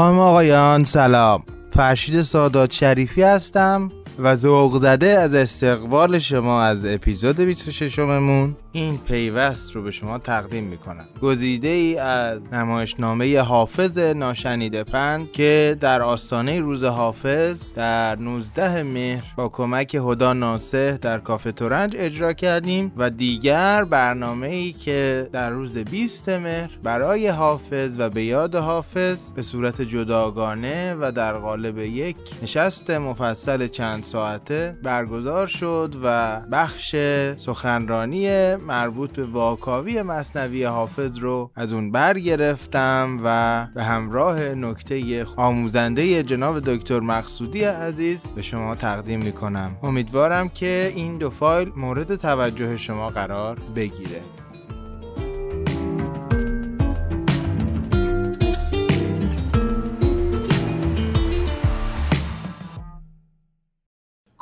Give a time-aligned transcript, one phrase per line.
[0.00, 1.42] خانم آقایان سلام.
[1.70, 8.98] فرشید سادات شریفی هستم و ذوق زده از استقبال شما از اپیزود 26 مون این
[8.98, 11.06] پیوست رو به شما تقدیم می‌کنم.
[11.22, 19.24] گزیده ای از نمایشنامه حافظ ناشنیده پند که در آستانه روز حافظ در 19 مهر
[19.36, 25.50] با کمک هدا ناسه در کافه تورنج اجرا کردیم و دیگر برنامه ای که در
[25.50, 31.78] روز 20 مهر برای حافظ و به یاد حافظ به صورت جداگانه و در قالب
[31.78, 36.96] یک نشست مفصل چند ساعته برگزار شد و بخش
[37.36, 46.22] سخنرانی مربوط به واکاوی مصنوی حافظ رو از اون برگرفتم و به همراه نکته آموزنده
[46.22, 49.76] جناب دکتر مقصودی عزیز به شما تقدیم می‌کنم.
[49.82, 54.20] امیدوارم که این دو فایل مورد توجه شما قرار بگیره.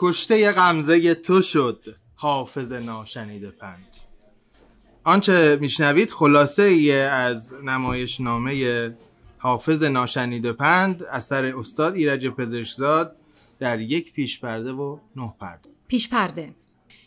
[0.00, 3.87] کشته غمزه تو شد حافظ ناشنیده پند
[5.08, 8.90] آنچه میشنوید خلاصه ای از نمایش نامه
[9.38, 13.16] حافظ ناشنیده پند اثر استاد ایرج پزشکزاد
[13.58, 15.68] در یک پیش پرده و نه پرده.
[15.88, 16.54] پیش پرده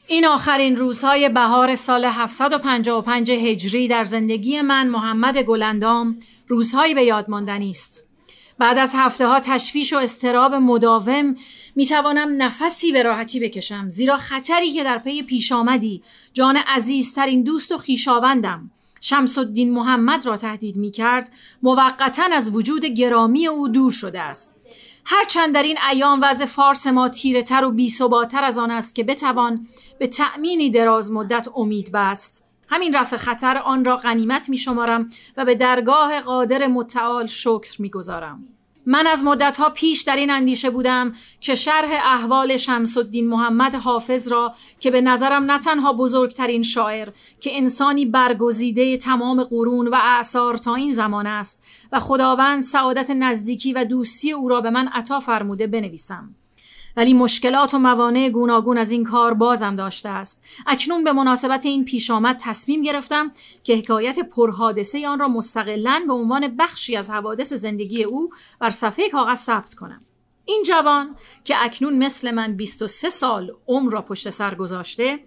[0.07, 7.29] این آخرین روزهای بهار سال 755 هجری در زندگی من محمد گلندام روزهایی به یاد
[7.29, 8.03] ماندنی است.
[8.59, 11.35] بعد از هفته ها تشویش و استراب مداوم
[11.75, 16.03] می توانم نفسی به راحتی بکشم زیرا خطری که در پی پیش آمدی.
[16.33, 21.31] جان عزیزترین دوست و خیشاوندم شمس الدین محمد را تهدید می کرد
[21.63, 24.55] موقتا از وجود گرامی او دور شده است.
[25.05, 29.03] هرچند در این ایام وضع فارس ما تیره تر و بیثباتتر از آن است که
[29.03, 29.67] بتوان
[29.99, 32.47] به تأمینی دراز مدت امید بست.
[32.69, 37.89] همین رفع خطر آن را غنیمت می شمارم و به درگاه قادر متعال شکر می
[37.89, 38.47] گذارم.
[38.85, 44.27] من از مدتها پیش در این اندیشه بودم که شرح احوال شمس الدین محمد حافظ
[44.27, 47.09] را که به نظرم نه تنها بزرگترین شاعر
[47.39, 53.73] که انسانی برگزیده تمام قرون و اعثار تا این زمان است و خداوند سعادت نزدیکی
[53.73, 56.35] و دوستی او را به من عطا فرموده بنویسم.
[56.97, 60.43] ولی مشکلات و موانع گوناگون از این کار بازم داشته است.
[60.67, 63.31] اکنون به مناسبت این پیش آمد تصمیم گرفتم
[63.63, 68.29] که حکایت پرحادثه آن را مستقلا به عنوان بخشی از حوادث زندگی او
[68.59, 70.01] بر صفحه کاغذ ثبت کنم.
[70.45, 75.19] این جوان که اکنون مثل من 23 سال عمر را پشت سر گذاشته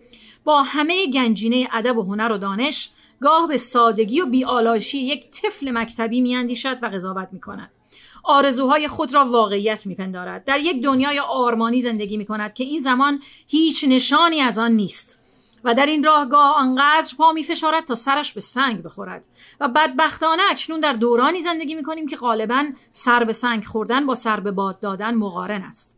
[0.45, 5.71] با همه گنجینه ادب و هنر و دانش گاه به سادگی و بیالاشی یک طفل
[5.71, 7.71] مکتبی میاندیشد و قضاوت می‌کند.
[8.25, 10.45] آرزوهای خود را واقعیت میپندارد.
[10.45, 15.21] در یک دنیای آرمانی زندگی می‌کند که این زمان هیچ نشانی از آن نیست.
[15.65, 19.29] و در این راهگاه آنقدر پا میفشارد تا سرش به سنگ بخورد.
[19.61, 24.41] و بدبختانه اکنون در دورانی زندگی می‌کنیم که غالبا سر به سنگ خوردن با سر
[24.41, 25.95] به باد دادن مقارن است.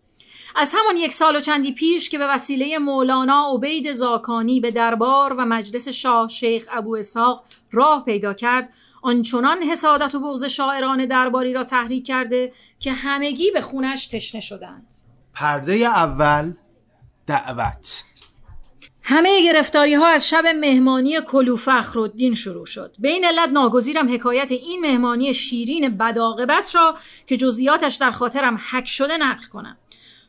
[0.58, 5.32] از همان یک سال و چندی پیش که به وسیله مولانا عبید زاکانی به دربار
[5.32, 8.74] و مجلس شاه شیخ ابو اسحاق راه پیدا کرد
[9.06, 14.86] آنچنان حسادت و بغض شاعران درباری را تحریک کرده که همگی به خونش تشنه شدند.
[15.34, 16.52] پرده اول
[17.26, 18.04] دعوت.
[19.02, 22.94] همه گرفتاری ها از شب مهمانی کلو فخرالدین شروع شد.
[22.98, 26.96] به این علت ناگزیرم حکایت این مهمانی شیرین بداقبت را
[27.26, 29.76] که جزئیاتش در خاطرم حک شده نقل کنم.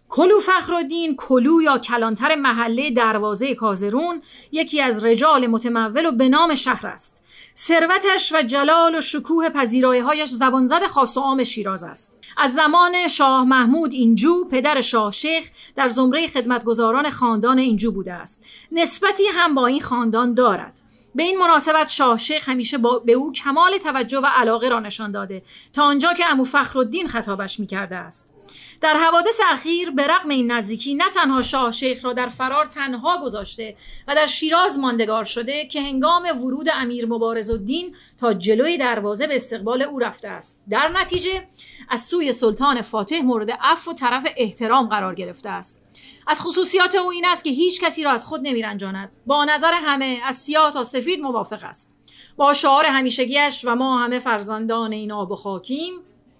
[0.09, 4.21] کلو فخرالدین کلو یا کلانتر محله دروازه کازرون
[4.51, 7.26] یکی از رجال متمول و به نام شهر است.
[7.57, 12.17] ثروتش و جلال و شکوه پذیرایی هایش زبانزد خاص و عام شیراز است.
[12.37, 18.45] از زمان شاه محمود اینجو پدر شاه شیخ در زمره خدمتگزاران خاندان اینجو بوده است.
[18.71, 20.81] نسبتی هم با این خاندان دارد.
[21.15, 25.11] به این مناسبت شاه شیخ همیشه با به او کمال توجه و علاقه را نشان
[25.11, 25.41] داده
[25.73, 28.36] تا آنجا که امو فخرالدین خطابش می‌کرده است.
[28.81, 33.21] در حوادث اخیر به رغم این نزدیکی نه تنها شاه شیخ را در فرار تنها
[33.23, 33.75] گذاشته
[34.07, 39.35] و در شیراز ماندگار شده که هنگام ورود امیر مبارز الدین تا جلوی دروازه به
[39.35, 40.63] استقبال او رفته است.
[40.69, 41.47] در نتیجه
[41.89, 45.83] از سوی سلطان فاتح مورد عفو و طرف احترام قرار گرفته است.
[46.27, 49.11] از خصوصیات او این است که هیچ کسی را از خود نمیرنجاند.
[49.25, 51.95] با نظر همه از سیاه تا سفید موافق است.
[52.37, 55.93] با شعار همیشگیش و ما همه فرزندان این آب و خاکیم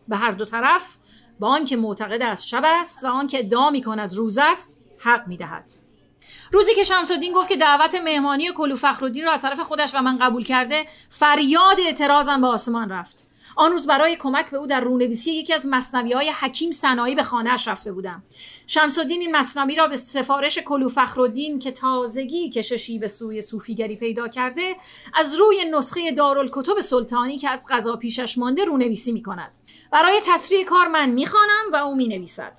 [0.08, 0.98] به هر دو طرف
[1.40, 5.38] با آنکه معتقد است شب است و آنکه ادعا می کند روز است حق می
[5.38, 5.66] دهد.
[6.52, 10.02] روزی که شمس الدین گفت که دعوت مهمانی کلو فخرالدین را از طرف خودش و
[10.02, 13.27] من قبول کرده فریاد اعتراضم به آسمان رفت
[13.58, 17.24] آن روز برای کمک به او در رونویسی یکی از مصنوی های حکیم سنایی به
[17.24, 18.24] خانهاش رفته بودم.
[18.68, 23.96] شمس الدین این مصنوی را به سفارش کلو فخرالدین که تازگی کششی به سوی صوفیگری
[23.96, 24.76] پیدا کرده
[25.14, 29.58] از روی نسخه دارالکتب سلطانی که از قضا پیشش مانده رونویسی می کند
[29.92, 32.58] برای تسریع کار من می‌خوانم و او می نویسد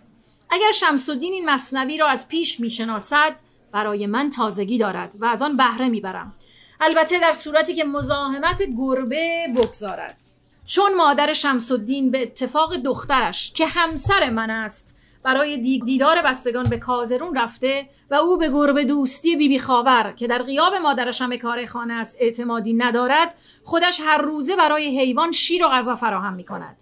[0.51, 3.41] اگر شمس الدین این مصنوی را از پیش می‌شناسد
[3.73, 6.35] برای من تازگی دارد و از آن بهره می‌برم.
[6.81, 10.28] البته در صورتی که مزاحمت گربه بگذارد.
[10.69, 16.79] چون مادر شمس الدین به اتفاق دخترش که همسر من است برای دیدار بستگان به
[16.79, 21.37] کازرون رفته و او به گربه دوستی بیبی بی خاور که در غیاب مادرش هم
[21.37, 23.35] کار خانه است اعتمادی ندارد
[23.65, 26.77] خودش هر روزه برای حیوان شیر و غذا فراهم می کند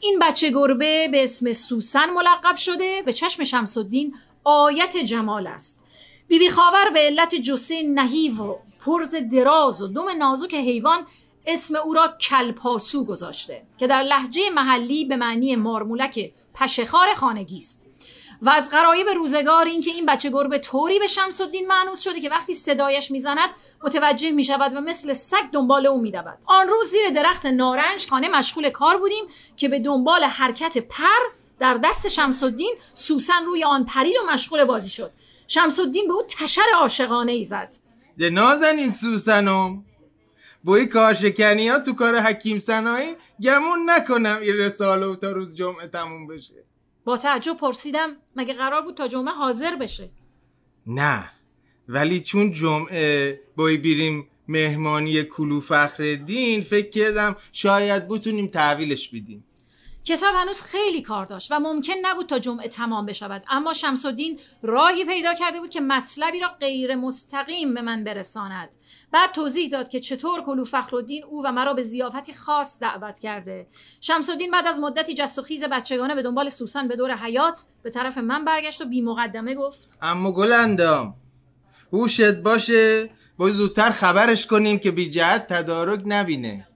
[0.00, 4.14] این بچه گربه به اسم سوسن ملقب شده به چشم شمس الدین
[4.44, 5.86] آیت جمال است.
[6.28, 11.06] بیبی بی خاور به علت جسه نهیو و پرز دراز و دم نازک حیوان
[11.50, 17.90] اسم او را کلپاسو گذاشته که در لحجه محلی به معنی مارمولک پشخار خانگی است.
[18.42, 22.20] و از غرایب روزگار این که این بچه گربه طوری به شمس الدین معنوس شده
[22.20, 23.50] که وقتی صدایش می‌زند
[23.84, 26.38] متوجه می شود و مثل سگ دنبال او میدود.
[26.46, 29.24] آن روز زیر درخت نارنج خانه مشغول کار بودیم
[29.56, 31.20] که به دنبال حرکت پر
[31.58, 35.10] در دست شمس الدین سوسن روی آن پرید و مشغول بازی شد.
[35.48, 37.74] شمس الدین به او تشر عاشقانه ای زد.
[38.18, 39.84] ده نازنین سوسنم
[40.62, 43.08] بوی کارشکنی ها تو کار حکیم سنایی
[43.42, 46.64] گمون نکنم این رساله تا روز جمعه تموم بشه.
[47.04, 50.10] با تعجب پرسیدم مگه قرار بود تا جمعه حاضر بشه؟
[50.86, 51.30] نه
[51.88, 59.44] ولی چون جمعه بای بیریم مهمانی کلو فخر دین فکر کردم شاید بتونیم تحویلش بدیم.
[60.04, 63.44] کتاب هنوز خیلی کار داشت و ممکن نبود تا جمعه تمام بشود.
[63.50, 68.74] اما شمس الدین راهی پیدا کرده بود که مطلبی را غیر مستقیم به من برساند.
[69.12, 73.66] بعد توضیح داد که چطور کلو فخرالدین او و مرا به زیافتی خاص دعوت کرده.
[74.00, 77.58] شمس الدین بعد از مدتی جست و خیز بچگانه به دنبال سوسن به دور حیات
[77.82, 79.88] به طرف من برگشت و بی مقدمه گفت.
[80.02, 81.14] اما گلندام
[81.92, 86.66] هوشت باشه با زودتر خبرش کنیم که بی جهت تدارک نبینه.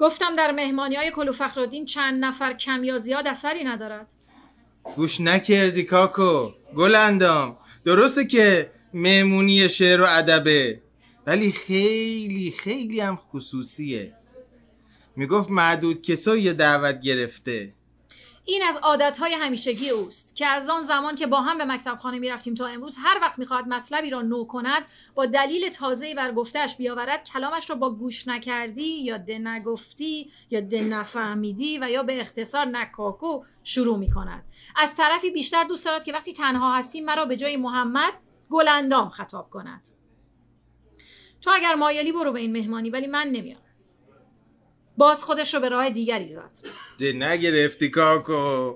[0.00, 4.08] گفتم در مهمانی های کلو فخرالدین چند نفر کم یا زیاد اثری ندارد.
[4.96, 10.80] گوش نکردی کاکو گل اندام درسته که مهمونی شعر و ادبه
[11.26, 14.14] ولی خیلی خیلی هم خصوصیه.
[15.16, 17.74] می‌گفت معدود کسایی دعوت گرفته.
[18.50, 22.18] این از عادتهای همیشگی اوست که از آن زمان که با هم به مکتب خانه
[22.18, 24.82] می رفتیم تا امروز هر وقت می‌خواهد مطلبی را نو کند
[25.14, 30.60] با دلیل تازه بر گفتهش بیاورد کلامش را با گوش نکردی یا ده نگفتی یا
[30.60, 34.44] ده نفهمیدی و یا به اختصار نکاکو شروع می کند
[34.76, 38.12] از طرفی بیشتر دوست دارد که وقتی تنها هستیم مرا به جای محمد
[38.50, 39.88] گلندام خطاب کند.
[41.40, 43.69] تو اگر مایلی برو به این مهمانی ولی من نمیام.
[45.00, 46.50] باز خودش رو به راه دیگری زد.
[46.98, 48.74] ده نگرفتی کاکو.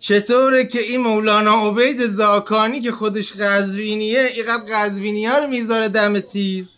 [0.00, 6.20] چطوره که این مولانا عبید زاکانی که خودش غزوینیه اینقدر غزوینی ها رو می‌ذاره دم
[6.20, 6.68] تیر؟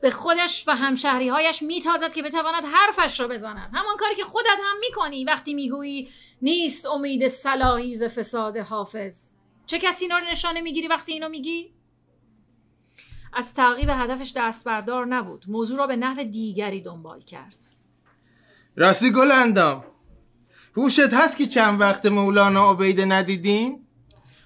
[0.00, 3.70] به خودش و همشهری هایش میتازد که بتواند حرفش را بزند.
[3.74, 6.08] همان کاری که خودت هم می‌کنی وقتی می‌گویی
[6.42, 9.30] نیست امید صلاحی ز فساد حافظ.
[9.66, 11.75] چه کسی اینا رو نشانه می‌گیری وقتی اینو میگی؟
[13.32, 15.44] از تعقیب هدفش دست بردار نبود.
[15.48, 17.56] موضوع را به نحو دیگری دنبال کرد.
[18.76, 19.84] راستی گل اندام.
[20.76, 23.82] هوشت هست که چند وقت مولانا عبید ندیدیم؟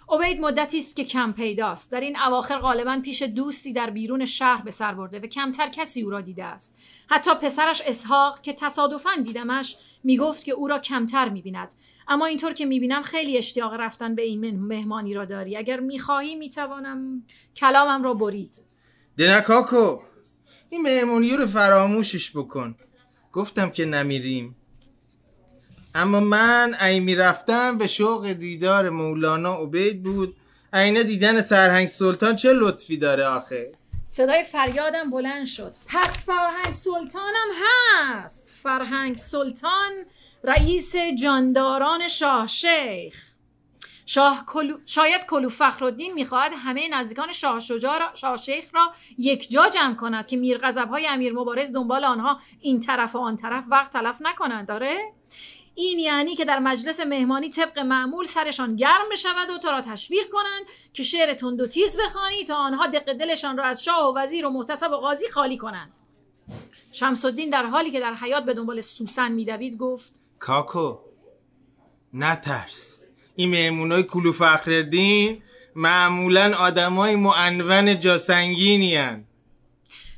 [0.08, 1.92] عبید مدتی است که کم پیداست.
[1.92, 6.02] در این اواخر غالبا پیش دوستی در بیرون شهر به سر برده و کمتر کسی
[6.02, 6.76] او را دیده است.
[7.08, 11.74] حتی پسرش اسحاق که تصادفا دیدمش می‌گفت که او را کمتر می‌بیند.
[12.08, 15.56] اما اینطور که می‌بینم خیلی اشتیاق رفتن به این مهمانی را داری.
[15.56, 17.22] اگر می‌خواهی می‌توانم
[17.56, 18.60] کلامم را برید.
[19.20, 20.00] دنکاکو
[20.70, 22.74] این مهمونی رو فراموشش بکن.
[23.32, 24.56] گفتم که نمیریم.
[25.94, 30.36] اما من ای می‌رفتم به شوق دیدار مولانا عبید بود.
[30.74, 33.72] اینه دیدن سرهنگ سلطان چه لطفی داره آخه؟
[34.08, 35.74] صدای فریادم بلند شد.
[35.86, 38.54] پس فرهنگ سلطانم هست.
[38.62, 39.92] فرهنگ سلطان
[40.44, 43.29] رئیس جانداران شاه شیخ.
[44.10, 44.78] شاه کلو...
[44.86, 48.14] شاید کلو فخرالدین می‌خواهد همه نزدیکان شاه شجاع را...
[48.14, 52.80] شاه شیخ را یک جا جمع کند که میر های امیر مبارز دنبال آنها این
[52.80, 55.12] طرف و آن طرف وقت تلف نکنند داره
[55.74, 60.28] این یعنی که در مجلس مهمانی طبق معمول سرشان گرم بشود و تو را تشویق
[60.32, 64.18] کنند که شعر تند و تیز بخوانی تا آنها دق دلشان را از شاه و
[64.18, 65.98] وزیر و محتسب و قاضی خالی کنند.
[66.92, 70.98] شمس الدین در حالی که در حیات به دنبال سوسن میدوید گفت کاکو
[72.14, 72.99] نترس.
[73.40, 75.42] این مهمونای کلو فخردین
[75.76, 79.24] معمولا آدمای معنون جاسنگینی هن.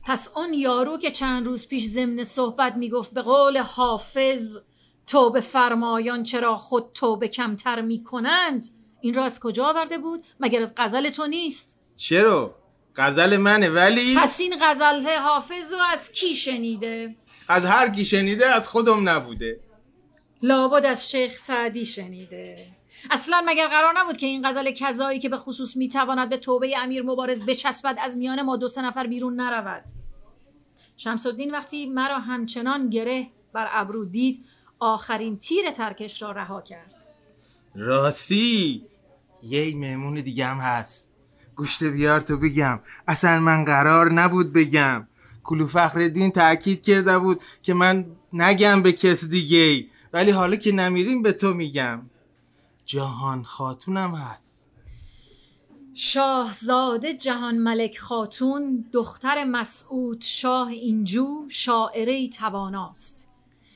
[0.05, 4.59] پس اون یارو که چند روز پیش ضمن صحبت می‌گفت به قول حافظ
[5.07, 8.67] توبه فرمایان چرا خود توبه کمتر می‌کنند
[9.01, 12.55] این را از کجا آورده بود؟ مگر از غزل تو نیست؟ چرا؟
[12.97, 17.17] غزل منه ولی؟ پس این غزل حافظ رو از کی شنیده؟
[17.49, 19.61] از هر کی شنیده از خودم نبوده.
[20.43, 22.67] لابد از شیخ سعدی شنیده.
[23.11, 27.03] اصلا مگر قرار نبود که این غزل کذایی که به خصوص می‌تواند به توبه امیر
[27.03, 29.85] مبارز بچسبد از میان ما دو سه نفر بیرون نرود؟
[30.97, 34.45] شمس الدین وقتی مرا همچنان گره بر ابرو دید
[34.79, 36.95] آخرین تیر ترکش را رها کرد.
[37.75, 38.87] راستی!
[39.43, 41.11] یه مهمون دیگه هم هست.
[41.57, 42.81] گوشت بیار تو بگم.
[43.09, 45.09] اصلا من قرار نبود بگم.
[45.45, 51.23] کلو فخر تاکید کرده بود که من نگم به کس دیگه ولی حالا که نمیریم
[51.23, 52.03] به تو میگم.
[52.87, 54.71] جهان خاتونم هست.
[55.95, 63.29] شاهزاده جهان ملک خاتون دختر مسعود شاه اینجو شاعره تواناست.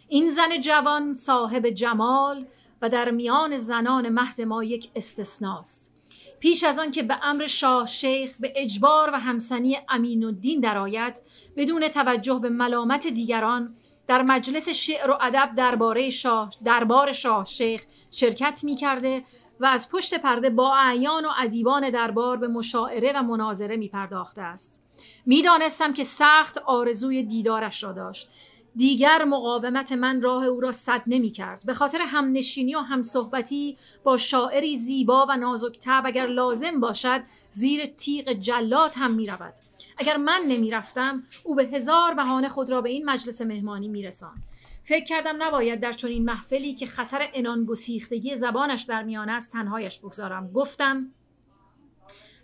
[0.08, 2.46] این زن جوان صاحب جمال
[2.82, 5.92] و در میان زنان مهد ما یک استثناست.
[6.40, 11.22] پیش از آن که به امر شاه شیخ به اجبار و همسنی امین الدین درآید
[11.56, 13.74] بدون توجه به ملامت دیگران
[14.08, 19.24] در مجلس شعر و ادب درباره شاه دربار شاه شیخ شرکت می کرده
[19.60, 24.42] و از پشت پرده با اعیان و ادیبان دربار به مشاعره و مناظره می پرداخته
[24.42, 24.82] است.
[25.26, 28.28] می‌دانستم که سخت آرزوی دیدارش را داشت.
[28.76, 34.16] دیگر مقاومت من راه او را صد نمی کرد به خاطر همنشینی و همصحبتی با
[34.16, 37.22] شاعری زیبا و نازک اگر لازم باشد
[37.52, 39.54] زیر تیغ جلات هم می رود
[39.96, 44.02] اگر من نمی رفتم او به هزار بهانه خود را به این مجلس مهمانی می
[44.02, 44.42] رسان.
[44.84, 49.98] فکر کردم نباید در چنین محفلی که خطر انان گسیختگی زبانش در میان است تنهایش
[49.98, 51.10] بگذارم گفتم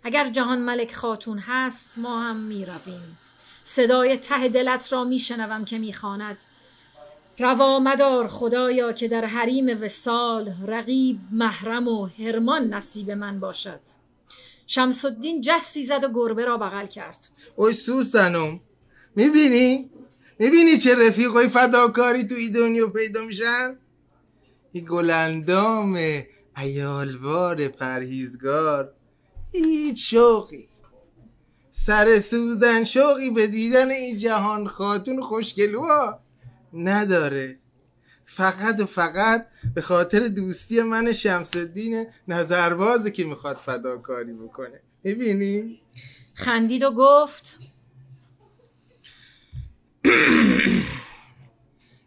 [0.03, 3.17] اگر جهان ملک خاتون هست ما هم می رویم.
[3.63, 6.37] صدای ته دلت را میشنوم که می‌خواند
[7.39, 13.79] روا مدار خدایا که در حریم وسال رقیب محرم و هرمان نصیب من باشد
[14.75, 18.59] شمس الدین جستی زد و گربه را بغل کرد اوی سوسنم
[19.15, 19.89] می‌بینی؟
[20.39, 23.77] می‌بینی چه رفیقای فداکاری تو دنیا پیدا میشن؟
[24.71, 25.99] این گلندام
[26.57, 28.93] ایالوار پرهیزگار
[29.51, 30.67] هیچ شوقی
[31.71, 36.19] سر سوزن شوقی به دیدن این جهان خاتون خوشگلوها
[36.73, 37.59] نداره
[38.35, 44.79] فقط و فقط به خاطر دوستی من شمس الدین نظربازه که می‌خواد فداکاری بکنه.
[45.03, 45.81] می‌بینی؟
[46.33, 47.59] خندید و گفت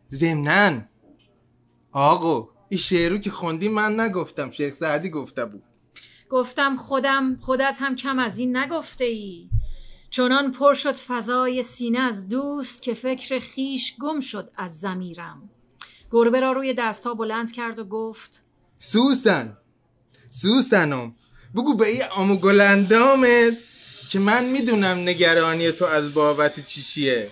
[0.09, 0.89] زمنن
[1.93, 5.63] آقا این شعرو که خوندی من نگفتم شیخ سعدی گفته بود.
[6.31, 9.51] گفتم خودم خودت هم کم از این نگفته ای
[10.11, 15.51] چنان پر شد فضای سینه از دوست که فکر خیش گم شد از زمیرم
[16.11, 18.43] گربه را روی دستها بلند کرد و گفت
[18.79, 19.57] سوسن
[20.31, 21.15] سوسنم
[21.55, 23.57] بگو به این آمو گلندامت
[24.11, 27.31] که من می‌دونم نگرانی تو از بابت چیشیه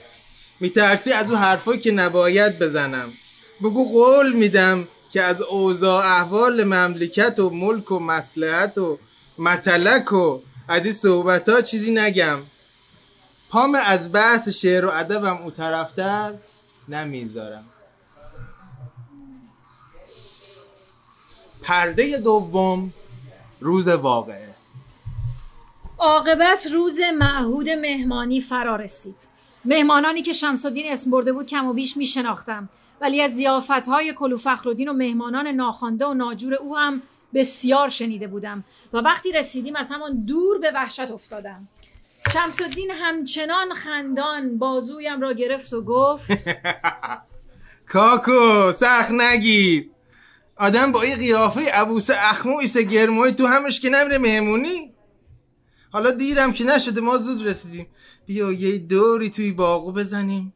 [0.60, 3.12] میترسی از او حرفایی که نباید بزنم.
[3.60, 8.98] بگو قول میدم که از اوضاع احوال مملکت و ملک و مسلحت و
[9.38, 12.38] متلک و از این صحبت ها چیزی نگم.
[13.50, 16.34] پام از بحث شعر و ادبم او طرفتر
[16.88, 17.64] نمی‌ذارم.
[21.64, 22.92] پرده دوم
[23.61, 24.54] روز واقعه.
[25.99, 29.16] عاقبت روز معهود مهمانی فرا رسید.
[29.64, 32.68] مهمانانی که شمسالدین اسم برده بود کم و بیش می شناختم
[33.00, 37.02] ولی از زیافت های کلو فخرالدین و مهمانان ناخوانده و ناجور او هم
[37.35, 38.64] بسیار شنیده بودم.
[38.92, 41.68] و وقتی رسیدیم از همان دور به وحشت افتادم.
[42.33, 46.30] شمس الدین همچنان خندان بازویم را گرفت و گفت
[47.92, 49.93] کاکو سخت نگیر.
[50.56, 54.94] آدم با این قیافه عبوس اخمو ایسه گرموی تو همش که نمیره مهمونی؟
[55.90, 57.87] حالا دیرم که نشده ما زود رسیدیم.
[58.26, 60.54] بیا یه دوری توی باغو بزنیم.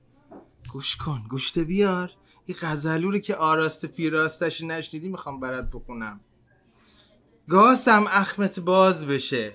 [0.72, 2.10] گوش کن گوشته بیار.
[2.46, 6.20] این غزلو که آراست پیراستش نشنیدی می‌خوام برات بخونم.
[7.48, 9.54] گاسم اخمت باز بشه.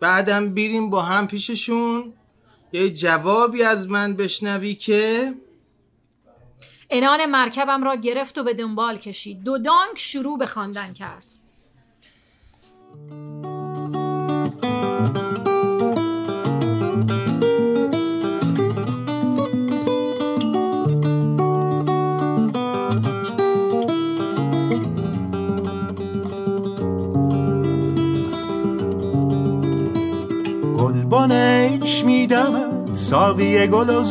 [0.00, 2.12] بعدم بیریم با هم پیششون.
[2.72, 5.34] یه جوابی از من بشنوی که
[6.90, 9.42] انان مرکبم را گرفت و به دنبال کشید.
[9.42, 11.32] دو دانک شروع به خواندن کرد.
[30.78, 32.67] گلبانش میدمد.
[33.10, 34.02] ساقی گل و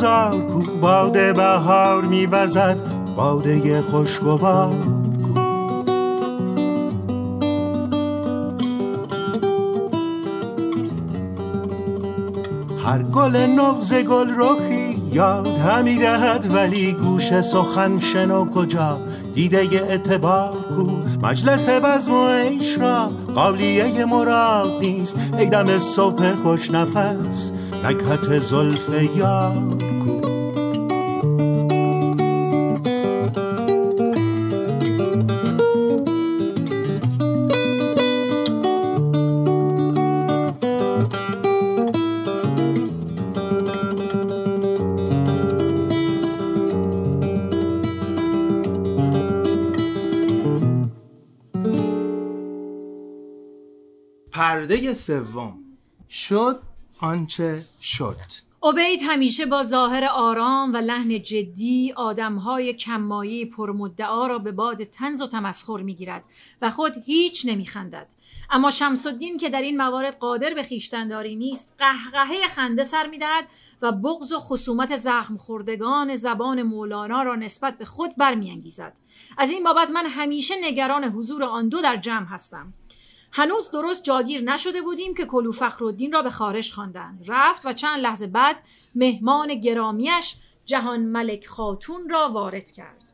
[0.48, 2.76] کو باد بهار میوزد
[3.16, 4.76] باده خوشگوار
[12.84, 19.00] هر گل نوز گل رخی یاد همی دهد ولی گوش سخن شنو کجا؟
[19.34, 20.86] دیده اعتبار کو.
[21.22, 27.52] مجلس بزم و عیش را قالیه مراد نیست ای دم صبح خوش نفس.
[27.84, 29.78] نکهت زلف یار.
[54.32, 55.58] پرده سوم.
[56.08, 56.67] شد
[57.00, 58.16] آنچه شد.
[58.62, 65.22] عبید همیشه با ظاهر آرام و لحن جدی آدمهای کمایی پرمدعا را به باد تنز
[65.22, 66.24] و تمسخر می‌گیرد
[66.62, 68.06] و خود هیچ نمیخندد.
[68.50, 73.44] اما شمس الدین که در این موارد قادر به خیشتنداری نیست قهقهه خنده سر می‌دهد
[73.82, 78.92] و بغض و خصومت زخم خوردگان زبان مولانا را نسبت به خود برمیانگیزد.
[79.38, 82.72] از این بابت من همیشه نگران حضور آن دو در جمع هستم.
[83.32, 87.24] هنوز درست جاگیر نشده بودیم که کلو فخرالدین را به خارش خواندند.
[87.28, 88.62] رفت و چند لحظه بعد
[88.94, 93.04] مهمان گرامیش جهان ملک خاتون را وارد کرد.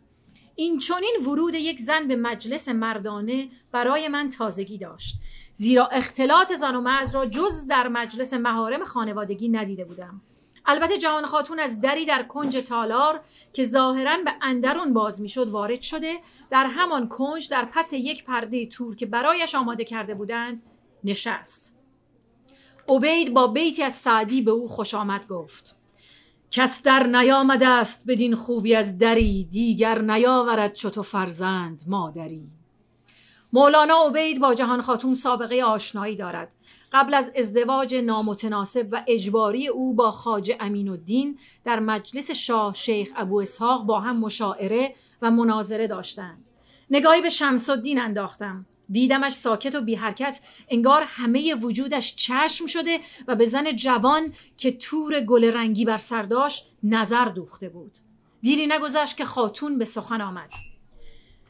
[0.54, 5.16] این چونین ورود یک زن به مجلس مردانه برای من تازگی داشت.
[5.54, 10.21] زیرا اختلاط زن و مرد را جز در مجلس مهارم خانوادگی ندیده بودم.
[10.66, 13.21] البته جهان خاتون از دری در کنج تالار
[13.52, 16.14] که ظاهرا به اندرون باز می‌شد وارد شده
[16.50, 20.62] در همان کنج در پس یک پرده تور که برایش آماده کرده بودند
[21.04, 21.76] نشست.
[22.88, 25.76] عبید با بیتی از سعدی به او خوش آمد گفت
[26.50, 32.54] کس در نیامده است بدین خوبی از دری دیگر نیاورد تو فرزند مادری.
[33.55, 36.55] مولانا عبید با جهان خاتون سابقه آشنایی دارد.
[36.93, 43.12] قبل از ازدواج نامتناسب و اجباری او با خاج امین الدین در مجلس شاه شیخ
[43.17, 46.51] ابو اسحاق با هم مشاعره و مناظره داشتند.
[46.90, 48.67] نگاهی به شمس الدین انداختم.
[48.90, 54.73] دیدمش ساکت و بی حرکت انگار همه وجودش چشم شده و به زن جوان که
[54.73, 57.93] تور گل رنگی بر سر داشت نظر دوخته بود.
[58.43, 60.51] دیری نگذشت که خاتون به سخن آمد.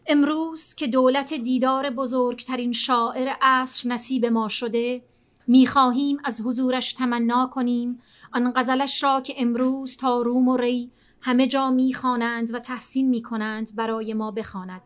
[0.07, 5.05] امروز که دولت دیدار بزرگترین شاعر عصر نصیب ما شده
[5.47, 8.01] می‌خواهیم از حضورش تمنا کنیم.
[8.33, 10.91] آن غزلش را که امروز تا روم و ری
[11.21, 14.83] همه جا می‌خوانند و تحسین می‌کنند برای ما بخواند.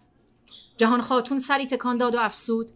[0.76, 2.68] جهان خاتون سری تکان داد و افسود.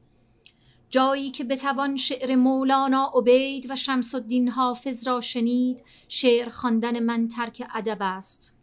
[0.91, 7.29] جایی که بتوان شعر مولانا عبید و شمس الدین حافظ را شنید شعر خواندن من
[7.29, 8.59] ترک ادب است.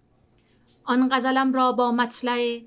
[0.83, 2.61] آن غزلم را با مطلع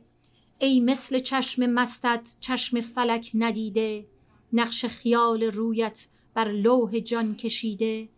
[0.63, 4.07] ای مثل چشم مستت چشم فلک ندیده
[4.53, 8.09] نقش خیال رویت بر لوح جان کشیده.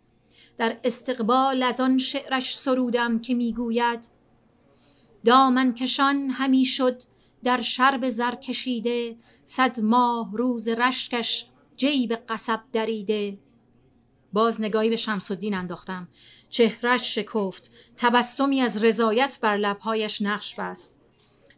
[0.57, 4.09] در استقبال از آن شعرش سرودم که می‌گوید
[5.24, 7.02] دامن کشان همی شد
[7.44, 13.38] در شرب زر کشیده صد ماه روز رشکش جیب قصب دریده.
[14.33, 16.09] باز نگاهی به شمس الدین انداختم.
[16.48, 21.03] چهرش شکفت تبسمی از رضایت بر لبهایش نقش بست.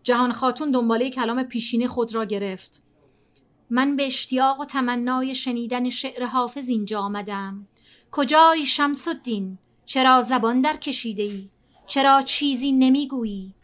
[0.07, 2.83] جهان خاتون دنباله کلام پیشینه خود را گرفت.
[3.71, 7.67] من به اشتیاق و تمنای شنیدن شعر حافظ اینجا آمدم.
[8.11, 11.51] کجای شمس الدین؟ چرا زبان در کشیده ای؟
[11.87, 13.55] چرا چیزی نمی‌گویی؟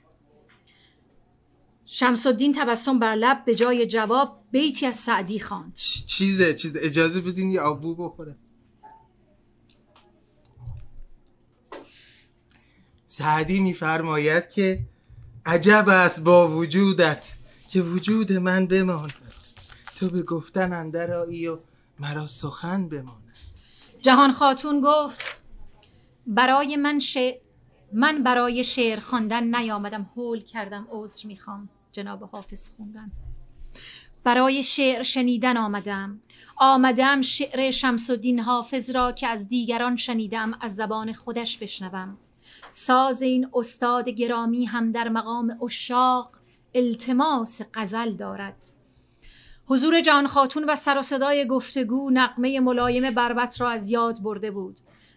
[1.87, 5.75] شمس الدین تبسم بر لب به جای جواب بیتی از سعدی خواند.
[6.07, 8.37] چیزه چیز اجازه بدین یه آبو بخوره
[13.07, 14.92] سعدی میفرماید که
[15.47, 17.33] عجب است با وجودت
[17.69, 19.13] که وجود من بماند.
[19.97, 21.59] تو به گفتن اندرایی و
[21.99, 23.39] مرا سخن بماند.
[24.01, 25.41] جهان خاتون گفت
[26.27, 27.35] برای من شعر
[27.93, 33.13] من برای شعر خواندن نیامدم هول کردم عذر می‌خوام جناب حافظ خوندن.
[34.25, 36.21] برای شعر شنیدن آمدم.
[36.57, 42.19] آمدم شعر شمس الدین حافظ را که از دیگران شنیدم از زبان خودش بشنوم.
[42.75, 46.31] ساز این استاد گرامی هم در مقام اشاق
[46.75, 48.57] التماس غزل دارد.
[49.67, 54.51] حضور جان خاتون و سر و صدای گفتگو نقمه ملایم بربت را از یاد برده
[54.51, 54.77] بود.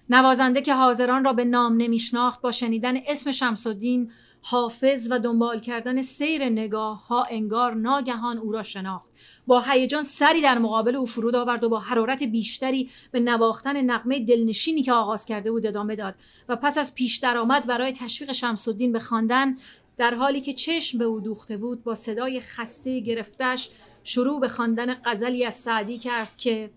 [0.10, 4.12] نوازنده که حاضران را به نام نمیشناخت با شنیدن اسم شمس الدین
[4.48, 9.12] حافظ و دنبال کردن سیر نگاه ها انگار ناگهان او را شناخت.
[9.48, 14.26] با هیجان سری در مقابل او فرود آورد و با حرارت بیشتری به نواختن نقمه
[14.26, 16.16] دلنشینی که آغاز کرده بود ادامه داد
[16.50, 19.58] و پس از پیش درآمد برای تشویق شمس الدین به خواندن
[19.98, 23.70] در حالی که چشم به او دوخته بود با صدای خسته گرفتش
[24.04, 26.70] شروع به خواندن غزلی از سعدی کرد که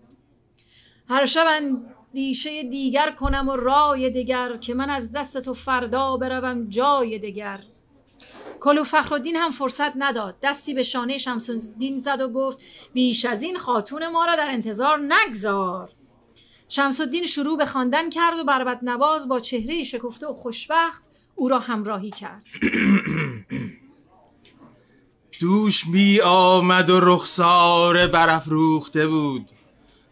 [1.09, 1.47] هر شب
[2.13, 7.63] دیشه دیگر کنم و رای دیگر که من از دست تو فردا بروم جای دیگر
[8.59, 10.35] کلو فخرالدین هم فرصت نداد.
[10.43, 12.59] دستی به شانه شمسالدین زد و گفت
[12.93, 15.89] بیش از این خاتون ما را در انتظار نگذار.
[16.69, 21.59] شمسالدین شروع به خواندن کرد و بربت نواز با چهره شکفته و خوشبخت او را
[21.59, 22.45] همراهی کرد.
[25.41, 29.49] دوش می آمد و رخسار برافروخته بود.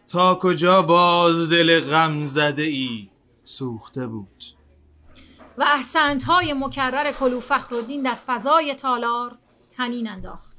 [0.08, 3.08] تا کجا باز دل غم زده ای؟
[3.44, 4.44] سوخته بود.
[5.58, 9.38] و احسنت های مکرر کلو فخرالدین در فضای تالار
[9.76, 10.56] تنین انداخت.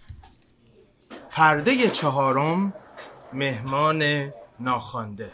[1.29, 2.73] پرده چهارم
[3.33, 5.31] مهمان ناخوانده.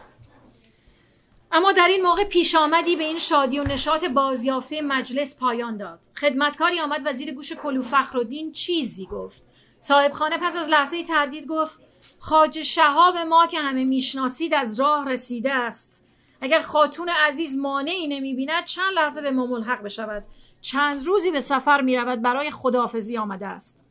[1.51, 5.99] اما در این موقع پیش آمدی به این شادی و نشاط بازیافته مجلس پایان داد.
[6.15, 9.43] خدمتکاری آمد و زیر گوش کلو فخرالدین چیزی گفت.
[9.80, 11.80] صاحب خانه پس از لحظه تردید گفت
[12.20, 16.08] خاج شهاب ما که همه می‌شناسید از راه رسیده است.
[16.41, 20.24] اگر خاتون عزیز مانعی نمی‌بیند چند لحظه به ما ملحق بشود.
[20.62, 23.86] چند روزی به سفر می‌رود برای خداحافظی آمده است.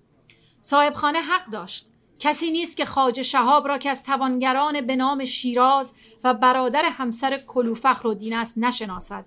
[0.62, 1.88] صاحب خانه حق داشت.
[2.18, 7.38] کسی نیست که خاج شهاب را که از توانگران به نام شیراز و برادر همسر
[7.46, 9.24] کلو فخر دین است نشناسد.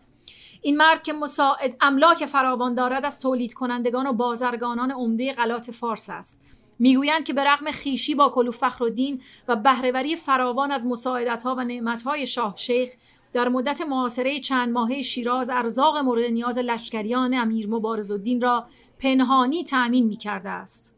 [0.61, 6.09] این مرد که مساعد املاک فراوان دارد از تولید کنندگان و بازرگانان عمده غلات فارس
[6.09, 6.41] است.
[6.79, 12.27] می‌گویند که به رغم خیشی با کلو فخرالدین و بهرهوری فراوان از مساعدتها و نعمتهای
[12.27, 12.89] شاه شیخ
[13.33, 18.67] در مدت معاصره چند ماهه شیراز ارزاق مورد نیاز لشکریان امیر مبارز الدین را
[18.99, 20.97] پنهانی تأمین می کرده است.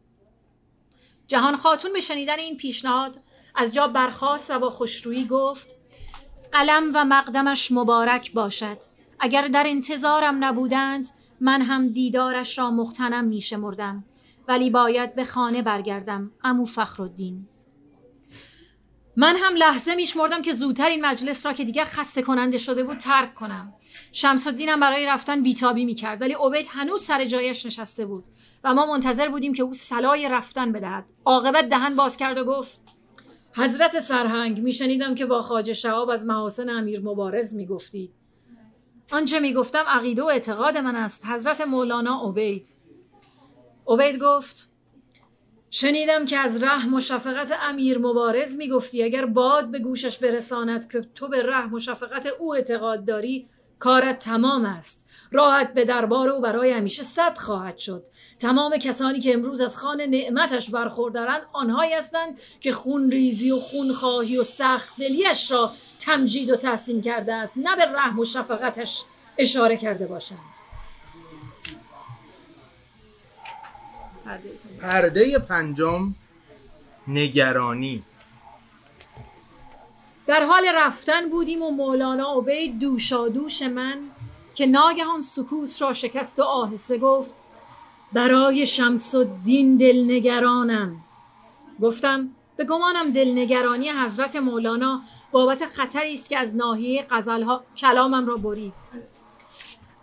[1.26, 3.16] جهان خاتون به شنیدن این پیشنهاد
[3.54, 5.76] از جا برخاست و با خوشرویی گفت
[6.52, 8.78] قلم و مقدمش مبارک باشد
[9.20, 11.06] اگر در انتظارم نبودند
[11.40, 14.04] من هم دیدارش را مختنم می شمردم
[14.50, 17.48] ولی باید به خانه برگردم امو فخرالدین.
[19.16, 22.98] من هم لحظه میشمردم که زودتر این مجلس را که دیگر خسته کننده شده بود
[22.98, 23.72] ترک کنم.
[24.12, 28.24] شمس هم برای رفتن بیتابی می‌کرد ولی عبید هنوز سر جایش نشسته بود
[28.64, 31.04] و ما منتظر بودیم که او سلای رفتن بدهد.
[31.24, 32.80] عاقبت دهن باز کرد و گفت
[33.52, 38.12] حضرت سرهنگ میشنیدم که با خاج شهاب از محاسن امیر مبارز می‌گفتید
[39.12, 42.79] آنچه می‌گفتم عقیده و اعتقاد من است حضرت مولانا عبید.
[43.86, 44.70] عبید گفت
[45.70, 51.06] شنیدم که از رحم و شفقت امیر مبارز می‌گفتی اگر باد به گوشش برساند که
[51.14, 55.10] تو به رحم و شفقت او اعتقاد داری کارت تمام است.
[55.32, 58.06] راحت به دربار او برای همیشه صد خواهد شد.
[58.38, 63.92] تمام کسانی که امروز از خان نعمتش برخوردارند آنهایی هستند که خون ریزی و خون
[63.92, 67.58] خواهی و سخت دلیش را تمجید و تحسین کرده است.
[67.58, 69.04] نه به رحم و شفقتش
[69.38, 70.69] اشاره کرده باشند.
[74.80, 76.14] پرده پنجم
[77.08, 78.02] نگرانی.
[80.26, 83.98] در حال رفتن بودیم و مولانا عبید دوشادوش من
[84.54, 87.34] که ناگهان سکوت را شکست و آهسته گفت
[88.12, 90.96] برای شمس الدین دلنگرانم.
[91.82, 95.02] گفتم به گمانم دلنگرانی حضرت مولانا
[95.32, 98.74] بابت خطری است که از ناحیه غزلها کلامم را برید.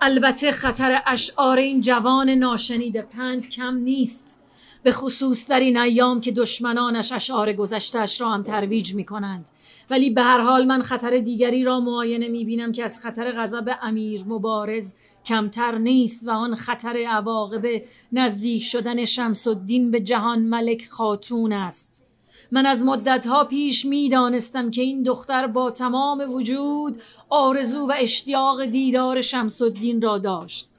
[0.01, 4.43] البته خطر اشعار این جوان ناشنیده پند کم نیست
[4.83, 9.49] به خصوص در این ایام که دشمنانش اشعار گذشتهش را هم ترویج می کنند
[9.89, 13.77] ولی به هر حال من خطر دیگری را معاینه می بینم که از خطر غضب
[13.81, 17.81] امیر مبارز کمتر نیست و آن خطر عواقب
[18.11, 22.06] نزدیک شدن شمس الدین به جهان ملک خاتون است.
[22.51, 29.21] من از مدتها پیش می‌دانستم که این دختر با تمام وجود آرزو و اشتیاق دیدار
[29.21, 30.69] شمس الدین را داشت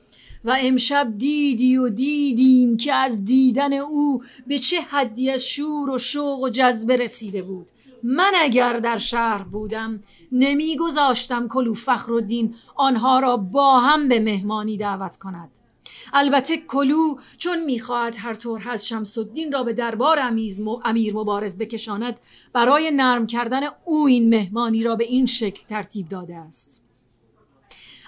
[0.44, 5.98] و امشب دیدی و دیدیم که از دیدن او به چه حدی از شور و
[5.98, 7.66] شوق و جذبه رسیده بود.
[8.02, 10.00] من اگر در شهر بودم
[10.33, 15.50] نمیگذاشتم کلو فخر الدین آنها را با هم به مهمانی دعوت کند.
[16.12, 20.18] البته کلو چون می‌خواهد هر طور از شمس الدین را به دربار
[20.85, 22.21] امیر مبارز بکشاند
[22.53, 26.85] برای نرم کردن او این مهمانی را به این شکل ترتیب داده است.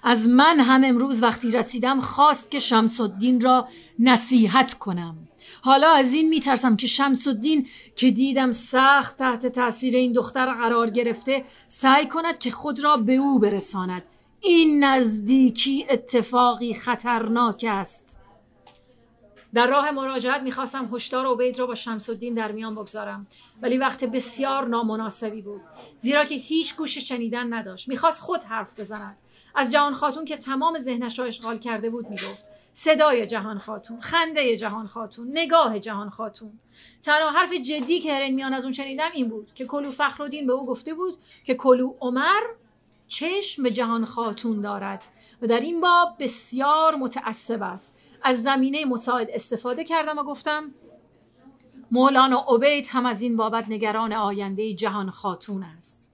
[0.02, 5.16] از من هم امروز وقتی رسیدم خواست که شمس الدین را نصیحت کنم.
[5.62, 10.90] حالا از این میترسم که شمس الدین که دیدم سخت تحت تاثیر این دختر قرار
[10.90, 14.02] گرفته سعی کند که خود را به او برساند.
[14.40, 18.20] این نزدیکی اتفاقی خطرناک است.
[19.54, 23.26] در راه مراجعت می‌خواستم هشدار عبید را با شمس الدین در میان بگذارم
[23.62, 25.60] ولی وقت بسیار نامناسبی بود.
[25.98, 27.88] زیرا که هیچ گوش شنیدن نداشت.
[27.88, 29.16] می‌خواست خود حرف بزند.
[29.54, 34.56] از جهان خاتون که تمام ذهنش را اشغال کرده بود می‌گفت صدای جهان خاتون خنده
[34.56, 36.52] جهان خاتون نگاه جهان خاتون.
[37.02, 40.52] تنها حرف جدی که هرن میان از اون شنیدم این بود که کلو فخرالدین به
[40.52, 42.40] او گفته بود که کلو عمر
[43.10, 45.04] چشم به جهان خاتون دارد
[45.42, 47.98] و در این باب بسیار متعصب است.
[48.22, 50.70] از زمینه مساعد استفاده کردم و گفتم
[51.90, 56.12] مولانا عبید هم از این بابت نگران آینده جهان خاتون است.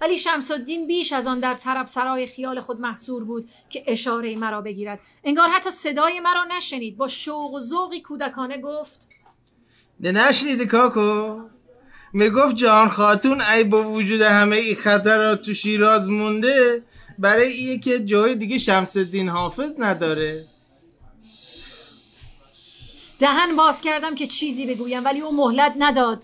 [0.00, 4.36] ولی شمس الدین بیش از آن در طرب سرای خیال خود محصور بود که اشاره
[4.36, 5.00] مرا بگیرد.
[5.24, 6.96] انگار حتی صدای مرا نشنید.
[6.96, 9.08] با شوق و ذوقی کودکانه گفت
[10.02, 11.40] ده نشنیده کاکو؟
[12.12, 16.82] می‌گفت جهان خاتون ای با وجود همه ای خطرات تو شیراز مونده
[17.18, 20.44] برای ایه که جای دیگه شمس الدین حافظ نداره.
[23.18, 26.22] دهن باز کردم که چیزی بگویم ولی او مهلت نداد.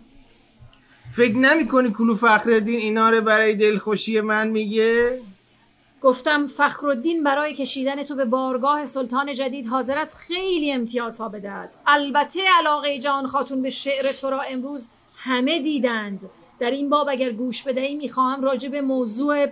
[1.12, 5.20] فکر نمی کنی کلو فخردین اینا رو برای دلخوشی من میگه؟
[6.02, 11.70] گفتم فخرالدین برای کشیدن تو به بارگاه سلطان جدید حاضر است خیلی امتیازها بدهد.
[11.86, 14.88] البته علاقه جان خاتون به شعر تو را امروز
[15.26, 16.30] همه دیدند.
[16.60, 19.46] در این باب اگر گوش بدهی می‌خواهم راجع به موضوع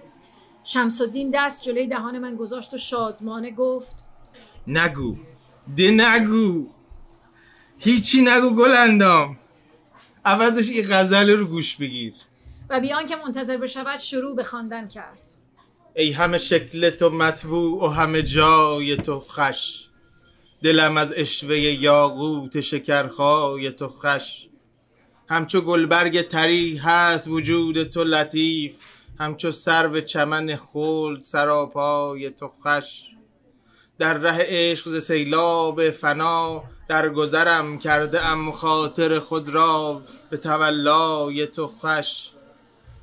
[0.64, 4.04] شمس الدین دست جلوی دهان من گذاشت و شادمانه گفت
[4.66, 5.16] نگو
[5.76, 6.66] ده نگو.
[7.78, 9.36] هیچی نگو گل اندام
[10.24, 12.14] عوضش این غزل رو گوش بگیر.
[12.70, 15.22] و بیان که منتظر بشود شروع به خواندن کرد.
[15.96, 19.84] ای همه شکل تو مطبوع و همه جای تو خش
[20.62, 24.48] دلم از اشوه یاقوت شکرخای تو خش
[25.28, 28.76] همچو گلبرگ تری هست وجود تو لطیف
[29.18, 33.02] همچو سرو چمن خلد سراپای تو خش
[33.98, 41.46] در ره عشق ز سیلاب فنا در گذرم کرده ام خاطر خود را به تولای
[41.46, 42.30] تو خش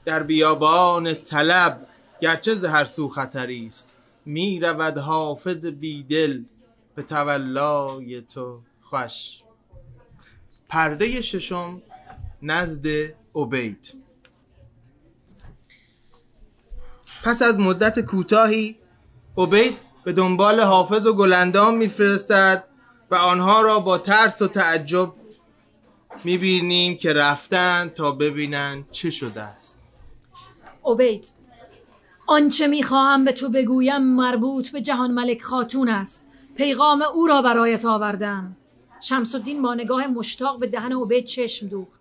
[0.05, 1.87] در بیابان طلب
[2.21, 3.93] گرچه ز هر سو خطری است
[4.25, 6.43] می رود حافظ بیدل
[6.95, 9.41] به تولای تو خوش.
[10.69, 11.81] پرده ششم
[12.41, 12.87] نزد
[13.35, 13.95] عبید.
[17.23, 18.77] پس از مدت کوتاهی
[19.37, 22.63] عبید به دنبال حافظ و گلندام میفرستد
[23.11, 25.13] و آنها را با ترس و تعجب
[26.23, 29.91] می‌بینیم که رفتن تا ببینن چه شده است.
[30.85, 31.27] عبید
[32.27, 36.27] آنچه می‌خواهم به تو بگویم مربوط به جهان ملک خاتون است.
[36.55, 38.57] پیغام او را برایت آوردم.
[39.01, 42.00] شمس الدین با نگاه مشتاق به دهن عبید چشم دوخت.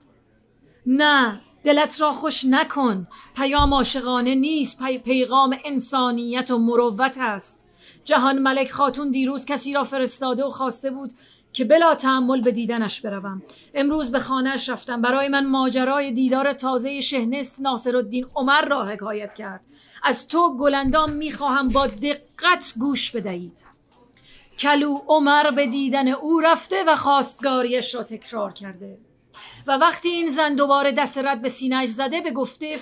[0.86, 3.06] نه دلت را خوش نکن.
[3.36, 7.66] پیام عاشقانه نیست پی پیغام انسانیت و مروت است.
[8.04, 11.12] جهان ملک خاتون دیروز کسی را فرستاده و خواسته بود
[11.52, 13.42] که بلا تحمل به دیدنش بروم.
[13.74, 15.02] امروز به خانهش رفتم.
[15.02, 19.60] برای من ماجرای دیدار تازه شهنس ناصر الدین عمر را حکایت کرد.
[20.02, 23.66] از تو گلندام می‌خواهم با دقت گوش بدهید.
[24.58, 28.98] کلو عمر به دیدن او رفته و خواستگاریش را تکرار کرده.
[29.66, 32.78] و وقتی این زن دوباره دست رد به سینهش زده به گفته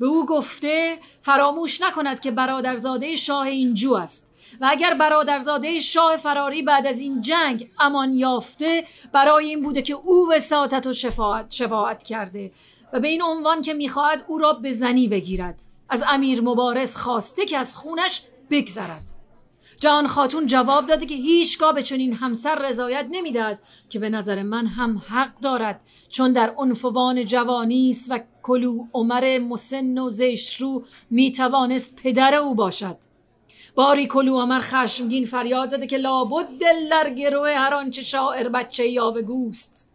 [0.00, 4.32] به او گفته فراموش نکند که برادرزاده شاه اینجو است.
[4.60, 9.94] و اگر برادرزاده شاه فراری بعد از این جنگ امان یافته برای این بوده که
[9.94, 12.52] او وساطت و شفاعت, شفاعت کرده.
[12.92, 15.60] و به این عنوان که می‌خواهد او را به زنی بگیرد.
[15.88, 19.15] از امیر مبارز خواسته که از خونش بگذرد.
[19.80, 24.66] جان خاتون جواب داده که هیچگاه به چنین همسر رضایت نمی‌دهد که به نظر من
[24.66, 25.80] هم حق دارد.
[26.08, 32.96] چون در عنفوان جوانی است و کلو عمر مسن و زشرو می‌توانست پدر او باشد.
[33.74, 39.00] باری کلو عمر خشمگین فریاد زده که لابد دل در گروه هر آنچه شاعر بچه
[39.26, 39.90] گوست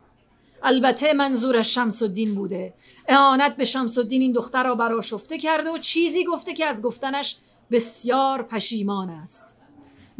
[0.63, 2.74] البته منظورش شمس الدین بوده.
[3.08, 7.38] اعانت به شمس الدین این دختر را براشفته کرده و چیزی گفته که از گفتنش
[7.72, 9.61] بسیار پشیمان است.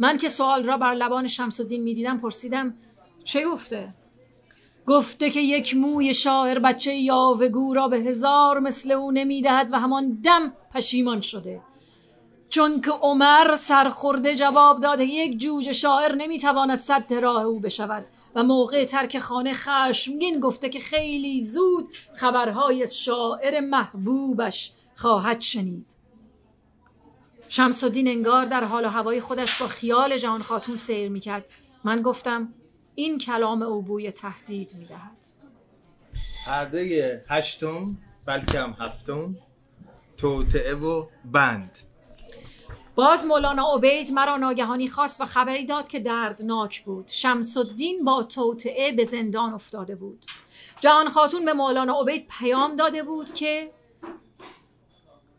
[0.02, 2.74] من که سوال را بر لبان شمس الدین می‌دیدم پرسیدم
[3.24, 3.94] چه گفته؟
[4.86, 10.20] گفته که یک موی شاعر بچه یاوگو را به هزار مثل او نمی‌دهد و همان
[10.24, 11.60] دم پشیمان شده.
[12.48, 18.04] چون که عمر سرخورده جواب داده یک جوجه شاعر نمی‌تواند صد راه او بشود.
[18.34, 26.01] و موقع ترک خانه خشمگین گفته که خیلی زود خبرهای شاعر محبوبش خواهد شنید.
[27.54, 31.50] شمس الدین انگار در حال و هوای خودش با خیال جهان خاتون سیر می‌کرد.
[31.84, 32.54] من گفتم
[32.94, 35.26] این کلام او بوی تهدید می‌دهد.
[36.46, 39.36] پرده هشتم بلکه هم هفتم
[40.16, 41.78] توطعه و بند.
[42.94, 47.08] باز مولانا عبید مرا ناگهانی خواست و خبری داد که دردناک بود.
[47.08, 50.24] شمس الدین با توطعه به زندان افتاده بود.
[50.80, 53.70] جهان خاتون به مولانا عبید پیام داده بود که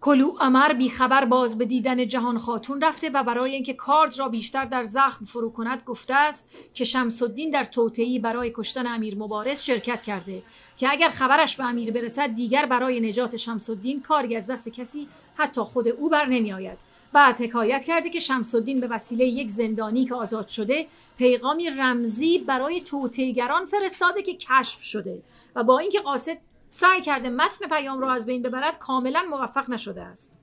[0.04, 4.66] کلو امر بیخبر باز به دیدن جهان خاتون رفته و برای اینکه کارد را بیشتر
[4.66, 9.62] در زخم فرو کند گفته است که شمس الدین در توطعی برای کشتن امیر مبارز
[9.62, 10.44] شرکت کرده
[10.78, 15.08] که اگر خبرش به امیر برسد دیگر برای نجات شمس الدین کاری از دست کسی
[15.36, 16.78] حتی خود او بر نمی آید
[17.14, 20.88] بعد حکایت کرده که شمس الدین به وسیله یک زندانی که آزاد شده
[21.18, 25.22] پیغامی رمزی برای توطئه‌گران فرستاده که کشف شده
[25.56, 26.38] و با اینکه قاصد
[26.74, 30.36] سعی کرده متن پیام را از بین ببرد کاملا موفق نشده است.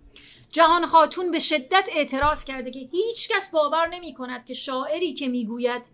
[0.48, 5.28] جهان خاتون به شدت اعتراض کرده که هیچ کس باور نمی کند که شاعری که
[5.28, 5.86] می‌گوید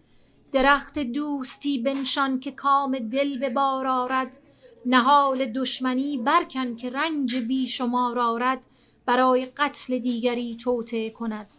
[0.52, 4.38] درخت دوستی بنشان که کام دل به بار آرد
[4.86, 8.66] نهال دشمنی برکن که رنج بی شمار آرد
[9.06, 11.54] برای قتل دیگری توطعه کند.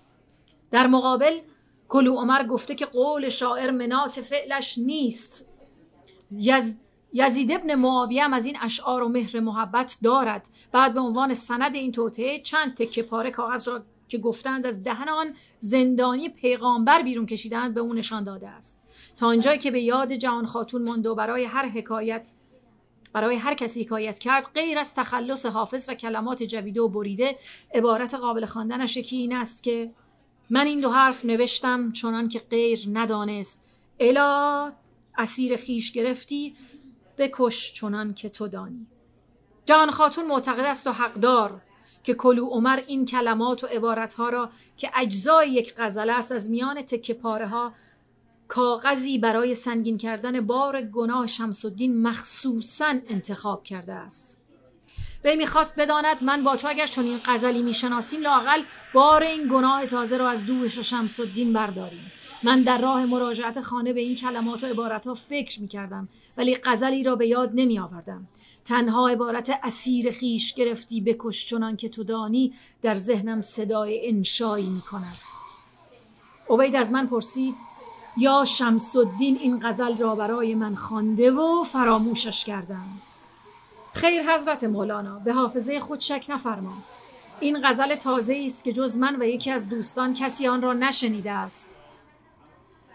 [0.72, 1.40] در مقابل
[1.90, 5.50] کلو عمر گفته که قول شاعر منات فعلش نیست.
[6.32, 6.76] یز
[7.18, 10.50] یزید ابن معاویه هم از این اشعار و مهر محبت دارد.
[10.72, 15.10] بعد به عنوان سند این توطعه چند تکه پاره کاغذ را که گفتند از دهن
[15.10, 18.84] آن زندانی پیغامبر بیرون کشیدند به او نشان داده است.
[19.18, 22.34] تا آنجایی که به یاد جهان خاتون ماند و برای هر حکایت
[23.14, 27.36] برای هر کسی حکایت کرد غیر از تخلص حافظ و کلمات جویده و بریده
[27.74, 29.92] عبارت قابل خواندنش یکی این است که
[30.50, 33.64] من این دو حرف نوشتم چنان که غیر ندانست.
[34.00, 34.72] الا
[35.18, 36.56] اسیر خیش گرفتی
[37.18, 38.88] بکش چنان که تو دانی.
[39.66, 41.62] جهان خاتون معتقد است و حقدار
[42.04, 46.82] که کلو عمر این کلمات و عبارتها را که اجزای یک غزله است از میان
[46.82, 47.74] تکه پاره ها
[48.48, 54.50] کاغذی برای سنگین کردن بار گناه شمس الدین مخصوصا انتخاب کرده است.
[55.24, 58.62] وی می‌خواست بداند من با تو اگر چون این غزلی می‌شناسیم لاقل
[58.94, 62.12] بار این گناه تازه را از دوش شمس الدین برداریم.
[62.44, 66.58] من در راه مراجعت خانه به این کلمات و عبارت ها فکر می کردم ولی
[66.64, 68.28] غزلی را به یاد نمی آوردم
[68.66, 74.82] تنها عبارت اسیر خیش گرفتی بکش چنان که تو دانی در ذهنم صدای انشایی می
[74.82, 75.18] کند
[76.50, 77.56] عبید از من پرسید
[78.18, 82.88] یا شمس الدین این غزل را برای من خوانده و فراموشش کردم؟
[83.94, 86.74] خیر حضرت مولانا به حافظه خود شک نفرما
[87.40, 91.32] این غزل تازه است که جز من و یکی از دوستان کسی آن را نشنیده
[91.32, 91.80] است.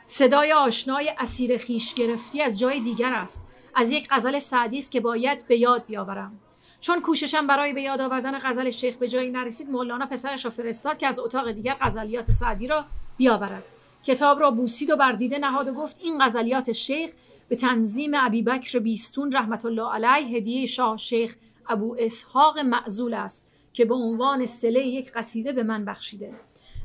[0.07, 3.47] صدای آشنای اسیر خیش گرفتی از جای دیگر است.
[3.75, 6.39] از یک غزل سعدی است که باید به یاد بیاورم.
[6.81, 10.99] چون کوششم برای به یاد آوردن غزل شیخ به جایی نرسید مولانا پسرش را فرستاد
[10.99, 12.85] که از اتاق دیگر غزلیات سعدی را
[13.17, 13.65] بیاورد.
[14.05, 17.13] کتاب را بوسید و بر دیده نهاد و گفت این غزلیات شیخ
[17.49, 21.37] به تنظیم ابیبکر بیستون رحمت الله علیه هدیه شاه شیخ
[21.69, 26.33] ابو اسحاق معزول است که به عنوان سله یک قصیده به من بخشیده.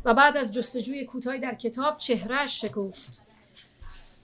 [0.07, 3.23] و بعد از جستجوی کوتاهی در کتاب چهرهش شکفت.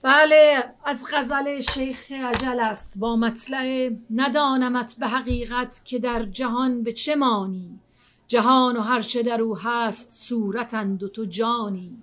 [0.02, 3.00] بله از غزل شیخ عجل است.
[3.00, 7.80] با مطلع ندانمت به حقیقت که در جهان به چه مانی
[8.28, 11.98] جهان و هر چه در او هست صورتند و تو جانی.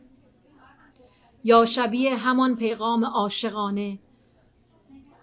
[1.45, 3.99] یا شبیه همان پیغام عاشقانه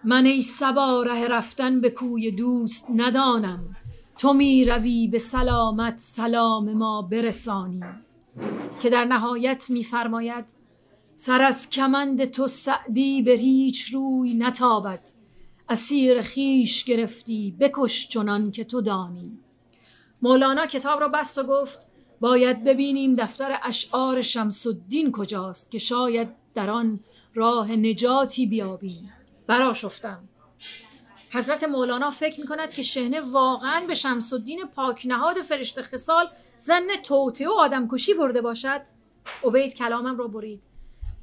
[0.04, 3.76] من ای سبا ره رفتن به کوی دوست ندانم.
[4.18, 7.82] تو می روی به سلامت سلام ما برسانی.
[8.80, 10.44] که در نهایت میفرماید
[11.14, 15.00] سر از کمند تو سعدی به هیچ روی نتابد.
[15.68, 19.38] اسیر خیش گرفتی بکش چنان که تو دانی.
[20.22, 21.88] مولانا کتاب را بست و گفت
[22.20, 27.00] باید ببینیم دفتر اشعار شمس الدین کجاست که شاید در آن
[27.34, 29.12] راه نجاتی بیابیم
[29.46, 30.28] برا شفتم
[31.30, 36.28] حضرت مولانا فکر می کند که شهنه واقعا به شمس الدین پاک نهاد فرشته خسال
[36.58, 38.80] زن توته و آدم کشی برده باشد.
[39.44, 40.62] عبید کلامم را برید.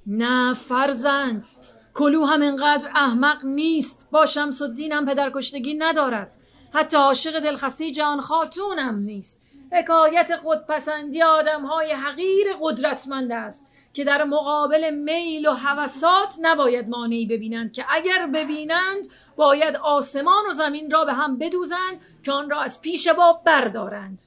[0.07, 1.47] نه فرزند.
[1.93, 4.07] کلو هم انقدر احمق نیست.
[4.11, 6.31] با شمس الدین هم پدرکشتگی ندارد.
[6.73, 9.41] حتی عاشق دلخسته جان خاتونم نیست.
[9.71, 13.71] حکایت خودپسندی آدم های حقیر قدرتمند است.
[13.95, 20.53] که در مقابل میل و هوسات نباید مانعی ببینند که اگر ببینند باید آسمان و
[20.53, 24.21] زمین را به هم بدوزند که آن را از پیش با بردارند.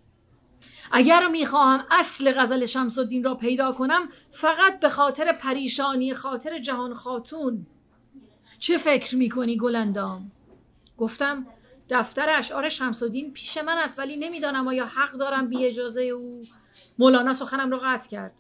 [0.93, 6.95] اگر می‌خواهم اصل غزل شمس الدین را پیدا کنم فقط به خاطر پریشانی خاطر جهان
[6.95, 7.67] خاتون.
[8.59, 10.33] چه فکر می‌کنی گلندام؟
[10.99, 11.47] گفتم
[11.91, 16.43] دفتر اشعار شمس الدین پیش من است ولی نمی‌دانم آیا حق دارم بی اجازه او.
[16.99, 18.33] مولانا سخنم را قطع کرد.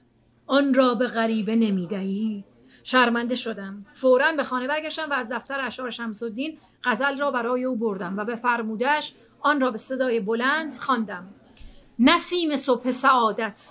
[0.48, 2.44] آن را به غریبه نمی‌دهی؟
[2.84, 3.86] شرمنده شدم.
[3.94, 8.16] فورا به خانه برگشتم و از دفتر اشعار شمس الدین غزل را برای او بردم
[8.16, 11.26] و به فرمودش آن را به صدای بلند خواندم.
[11.98, 13.68] نسیم صبح سعادت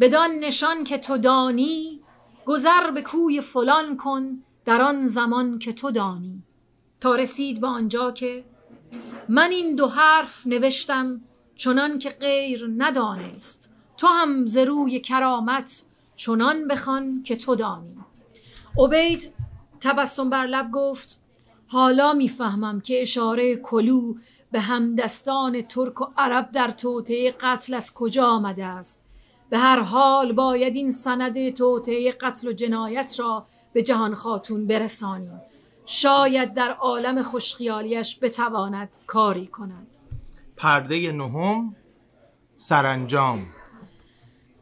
[0.00, 2.00] بدان نشان که تو دانی
[2.46, 6.42] گذر به کوی فلان کن در آن زمان که تو دانی.
[7.00, 8.44] تا رسید به آنجا که
[9.28, 11.20] من این دو حرف نوشتم
[11.56, 13.74] چنان که غیر ندانست.
[13.96, 15.84] تو هم ز روی کرامت
[16.18, 17.96] چنان بخوان که تو دانی.
[18.78, 19.32] عبید
[19.80, 21.20] تبسم بر لب گفت
[21.66, 24.14] حالا می‌فهمم که اشاره کلو
[24.52, 29.06] به همدستان ترک و عرب در توطعه قتل از کجا آمده است.
[29.50, 35.40] به هر حال باید این سند توطعه قتل و جنایت را به جهان خاتون برسانیم.
[35.86, 39.86] شاید در عالم خوشخیالیش بتواند کاری کند.
[40.56, 41.76] پرده نهم
[42.56, 43.57] سرانجام.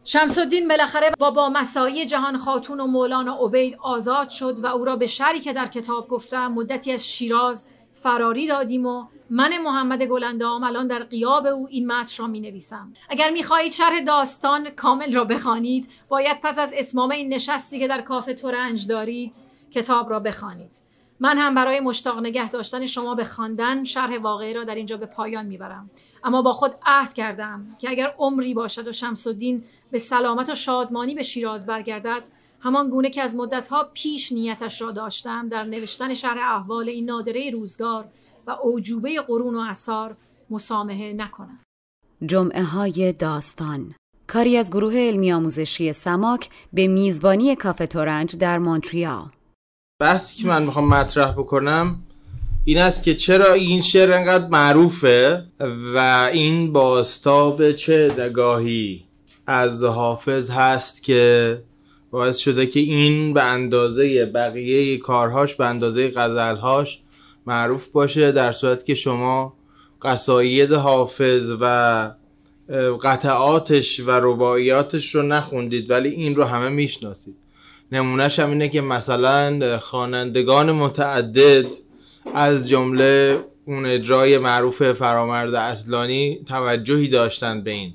[0.08, 4.84] شمس الدین بالاخره با با مسایی جهان خاتون و مولانا عبید آزاد شد و او
[4.84, 10.02] را به شری که در کتاب گفتم مدتی از شیراز فراری دادیم و من محمد
[10.02, 14.70] گلندام الان در قیاب او این متن را می نویسم اگر می خواهید شرح داستان
[14.70, 19.34] کامل را بخوانید باید پس از اتمام این نشستی که در کافه تورنج دارید
[19.70, 20.85] کتاب را بخوانید.
[21.20, 25.06] من هم برای مشتاق نگه داشتن شما به خواندن شرح واقعی را در اینجا به
[25.06, 25.90] پایان می‌برم.
[26.24, 30.54] اما با خود عهد کردم که اگر عمری باشد و شمس الدین به سلامت و
[30.54, 32.28] شادمانی به شیراز برگردد
[32.60, 37.50] همان گونه که از مدتها پیش نیتش را داشتم در نوشتن شرح احوال این نادره
[37.50, 38.08] روزگار
[38.46, 40.16] و اوجوبه قرون و اثار
[40.50, 41.58] مسامحه نکنم.
[42.26, 43.94] جمعه های داستان.
[44.26, 49.35] کاری از گروه علمی آموزشی سماک به میزبانی کافه تورنج در مونتریال.
[49.98, 52.02] بحثی که من می‌خوام مطرح بکنم
[52.64, 55.44] این است که چرا این شعر انقدر معروفه
[55.94, 59.04] و این باستاب چه نگاهی
[59.46, 61.62] از حافظ هست که
[62.10, 67.00] باعث شده که این به اندازه بقیه کارهاش به اندازه غزلهاش
[67.46, 69.56] معروف باشه در صورت که شما
[70.02, 72.10] قصاید حافظ و
[73.02, 77.45] قطعاتش و رباعیاتش رو نخوندید ولی این رو همه می‌شناسید.
[77.92, 81.66] نمونهش هم اینه که مثلا خوانندگان متعدد
[82.34, 87.94] از جمله اون اجرای معروف فرامرد اصلانی توجهی داشتن به این.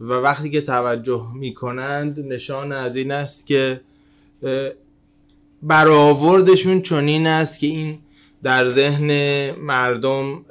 [0.00, 3.80] و وقتی که توجه می‌کنند نشان از این است که
[5.62, 7.98] برآوردشون چنین است که این
[8.42, 9.10] در ذهن
[9.50, 10.44] مردم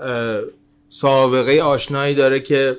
[0.90, 2.78] سابقه آشنایی داره که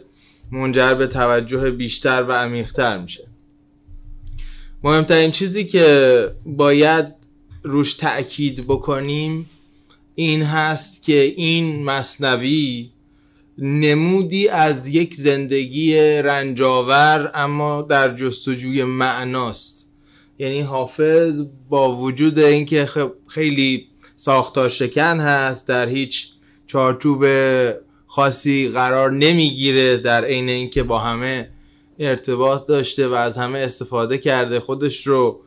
[0.52, 3.24] منجر به توجه بیشتر و عمیقتر میشه.
[4.84, 7.06] مهمترین چیزی که باید
[7.62, 9.50] روش تأکید بکنیم
[10.14, 12.90] این هست که این مصنوی
[13.58, 19.90] نمودی از یک زندگی رنجاور اما در جستجوی معناست.
[20.38, 22.88] یعنی حافظ با وجود اینکه
[23.26, 26.28] خیلی ساختار شکن هست در هیچ
[26.66, 27.24] چارچوب
[28.06, 31.50] خاصی قرار نمی‌گیره در عین اینکه با همه
[31.98, 35.40] ارتباط داشته و از همه استفاده کرده خودش رو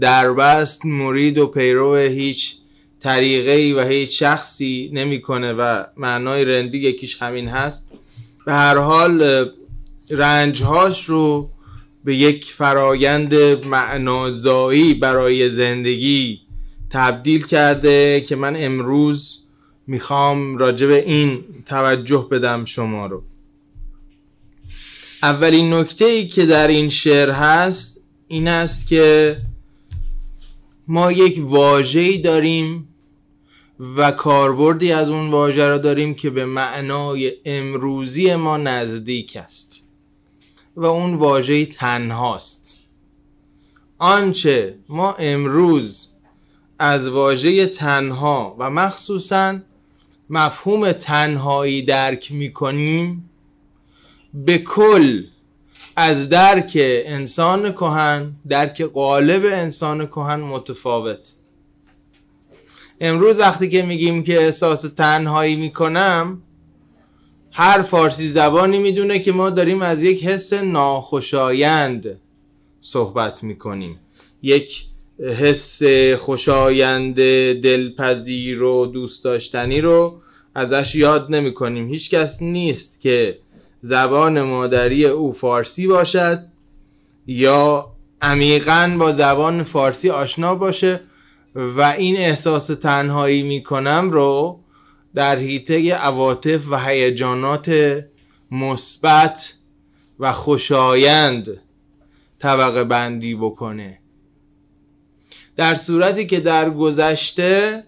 [0.00, 2.54] دربست مرید و پیرو هیچ
[3.00, 7.86] طریقه و هیچ شخصی نمی‌کنه و معنای رندی یکیش همین هست.
[8.46, 9.44] به هر حال
[10.10, 11.50] رنجهاش رو
[12.04, 13.34] به یک فرایند
[13.66, 16.40] معنازایی برای زندگی
[16.90, 19.38] تبدیل کرده که من امروز
[19.86, 23.22] می‌خوام راجع به این توجه بدم شما رو.
[25.22, 29.36] اولین نکته ای که در این شعر هست این است که
[30.88, 32.88] ما یک واژه‌ای داریم
[33.96, 39.82] و کاربردی از اون واژه را داریم که به معنای امروزی ما نزدیک است
[40.76, 42.78] و اون واژه تنهاست.
[43.98, 46.06] آنچه ما امروز
[46.78, 49.58] از واژه تنها و مخصوصا
[50.30, 53.30] مفهوم تنهایی درک می‌کنیم
[54.34, 55.22] به کل
[55.96, 61.32] از درک انسان کهن درک قالب انسان کهن متفاوت.
[63.00, 66.42] امروز وقتی که میگیم که احساس تنهایی می‌کنم
[67.50, 72.20] هر فارسی زبانی می‌دونه که ما داریم از یک حس ناخوشایند
[72.80, 73.98] صحبت می‌کنیم.
[74.42, 74.84] یک
[75.18, 75.82] حس
[76.18, 77.14] خوشایند
[77.60, 80.20] دلپذیر و دوست داشتنی رو
[80.54, 83.38] ازش یاد نمی کنیم هیچ کس نیست که
[83.82, 86.38] زبان مادری او فارسی باشد
[87.26, 91.00] یا عمیقا با زبان فارسی آشنا باشه
[91.54, 94.60] و این احساس تنهایی می‌کنم رو
[95.14, 97.98] در حیطه عواطف و هیجانات
[98.50, 99.54] مثبت
[100.18, 101.60] و خوشایند
[102.38, 103.98] طبقه بندی بکنه.
[105.56, 107.84] در صورتی که در گذشته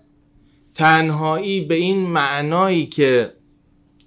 [0.74, 3.32] تنهایی به این معنایی که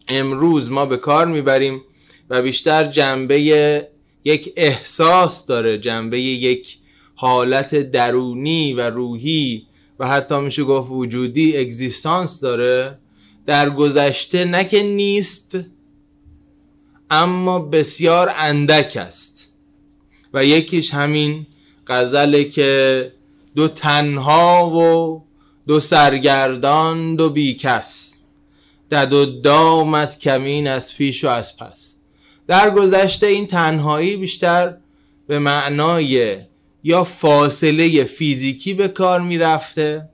[0.07, 1.81] امروز ما به کار می‌بریم
[2.29, 3.41] و بیشتر جنبه
[4.23, 6.77] یک احساس داره جنبه یک
[7.15, 9.67] حالت درونی و روحی
[9.99, 12.97] و حتی میشه گفت وجودی اگزیستانس داره.
[13.45, 15.57] در گذشته نه که نیست
[17.11, 19.47] اما بسیار اندک است.
[20.33, 21.45] و یکیش همین
[21.87, 23.11] غزله که
[23.55, 25.23] دو تنها و
[25.67, 28.06] دو سرگردان دو بیکس.
[28.91, 31.95] دد و دامت کمین از پیش و از پس.
[32.47, 34.77] در گذشته این تنهایی بیشتر
[35.27, 36.37] به معنای
[36.83, 40.09] یا فاصله فیزیکی به کار می‌رفته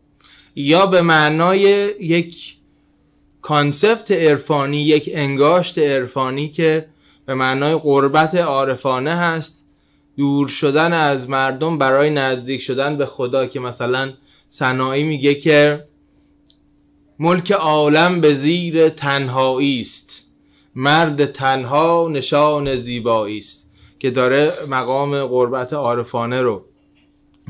[0.55, 1.61] یا به معنای
[1.99, 2.55] یک
[3.41, 6.85] کانسپت عرفانی یک انگاشت عرفانی که
[7.25, 9.65] به معنای قربت عارفانه هست.
[10.17, 14.13] دور شدن از مردم برای نزدیک شدن به خدا که مثلا
[14.49, 15.83] صناعی میگه که
[17.19, 20.23] ملک عالم به زیر تنهایی است.
[20.75, 26.65] مرد تنها نشان زیبایی است که داره مقام قربت عارفانه رو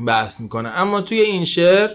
[0.06, 0.68] بحث می‌کنه.
[0.68, 1.90] اما توی این شعر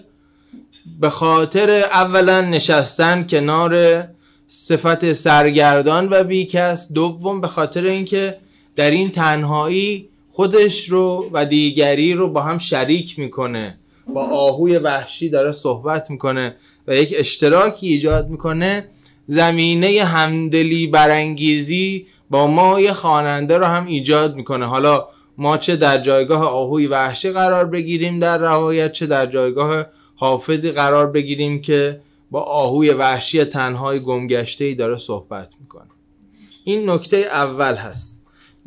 [1.00, 4.04] به خاطر اولا نشستن کنار
[4.48, 8.38] صفت سرگردان و بیکس دوم به خاطر اینکه
[8.76, 13.78] در این تنهایی خودش رو و دیگری رو با هم شریک می‌کنه.
[14.14, 16.56] با آهوی وحشی داره صحبت می‌کنه.
[16.90, 18.88] و یک اشتراکی ایجاد می‌کنه.
[19.28, 24.66] زمینه همدلی برانگیزی با ما خواننده رو هم ایجاد می‌کنه.
[24.66, 29.86] حالا ما چه در جایگاه آهوی وحشی قرار بگیریم در روایت چه در جایگاه
[30.16, 35.90] حافظی قرار بگیریم که با آهوی وحشی تنهای گمگشته ای داره صحبت می‌کنه.
[36.64, 38.22] این نکته اول هست.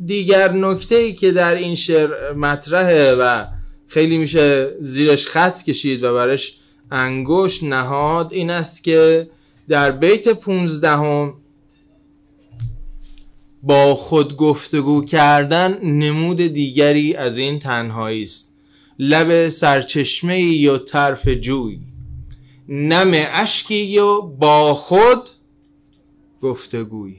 [0.05, 3.45] دیگر نکته ای که در این شعر مطرحه و
[3.87, 6.57] خیلی میشه زیرش خط کشید و برش
[6.93, 9.29] انگشت نهاد این است که
[9.69, 11.33] در بیت پونزدهم
[13.63, 18.53] با خود گفتگو کردن نمود دیگری از این تنهایی است.
[18.99, 21.79] لب سرچشمه یا طرف جوی
[22.69, 25.29] نم اشکی و با خود
[26.41, 27.15] گفتگوی.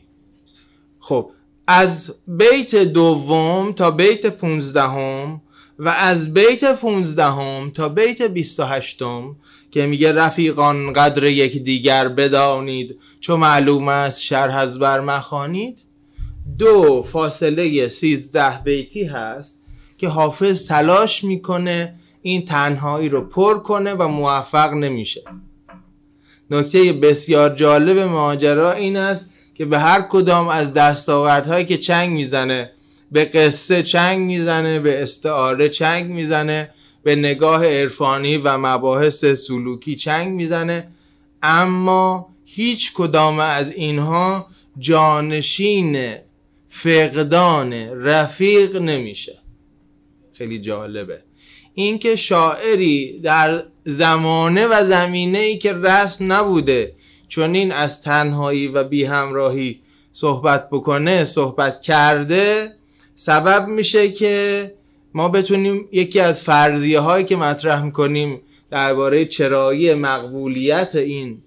[1.01, 1.31] خب
[1.67, 5.41] از بیت دوم تا بیت پونزدهم
[5.79, 9.37] و از بیت پونزدهم تا بیت بیست و هشتم
[9.71, 15.79] که میگه رفیقان قدر یک دیگر بدانید چو معلوم است شرح از بر مخانید
[16.59, 19.61] دو فاصله سیزده بیتی هست
[19.99, 25.23] که حافظ تلاش می‌کنه این تنهایی رو پر کنه و موفق نمیشه.
[26.51, 32.71] نکته بسیار جالب ماجرا این است که به هر کدام از دستاوردهایی که چنگ می‌زنه
[33.13, 36.71] به قصه چنگ می‌زنه به استعاره چنگ می‌زنه
[37.03, 40.89] به نگاه عرفانی و مباحث سلوکی چنگ می‌زنه.
[41.43, 44.47] اما هیچ کدام از اینها
[44.79, 46.15] جانشین
[46.69, 49.39] فقدان رفیق نمیشه.
[50.33, 51.23] خیلی جالبه.
[51.75, 56.95] اینکه شاعری در زمانه و زمینه ای که رسم نبوده
[57.29, 59.81] چون این از تنهایی و بی همراهی
[60.13, 62.73] صحبت بکنه صحبت کرده
[63.15, 64.75] سبب میشه که
[65.15, 68.41] ما بتونیم یکی از فرضیه هایی که مطرح می‌کنیم
[68.71, 71.43] درباره چرایی مقبولیت این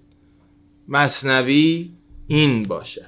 [0.88, 1.90] مصنوی
[2.26, 3.06] این باشه.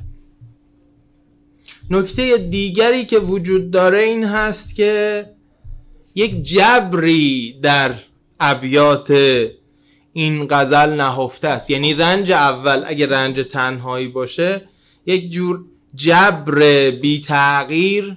[1.90, 5.24] نکته دیگری که وجود داره این هست که
[6.14, 7.94] یک جبری در
[8.40, 9.10] ابیات
[10.12, 11.70] این غزل نهفته است.
[11.70, 14.68] یعنی رنج اول اگه رنج تنهایی باشه
[15.06, 18.16] یک جور جبر بی تغییر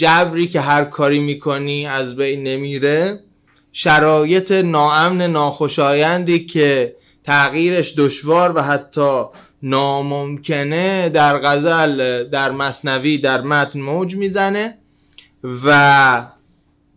[0.00, 3.20] جبری که هر کاری می‌کنی از بین نمیره.
[3.72, 9.22] شرایط ناامن ناخوشایندی که تغییرش دشوار و حتی
[9.62, 14.78] ناممکنه در غزل در مصنوی در متن موج می‌زنه
[15.64, 16.26] و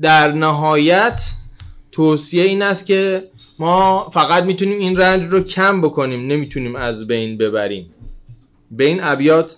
[0.02, 1.22] در نهایت
[1.92, 3.24] توصیه این است که
[3.60, 7.94] ما فقط می‌تونیم این رنج رو کم بکنیم نمی‌تونیم از بین ببریم.
[8.72, 9.58] به این ابیات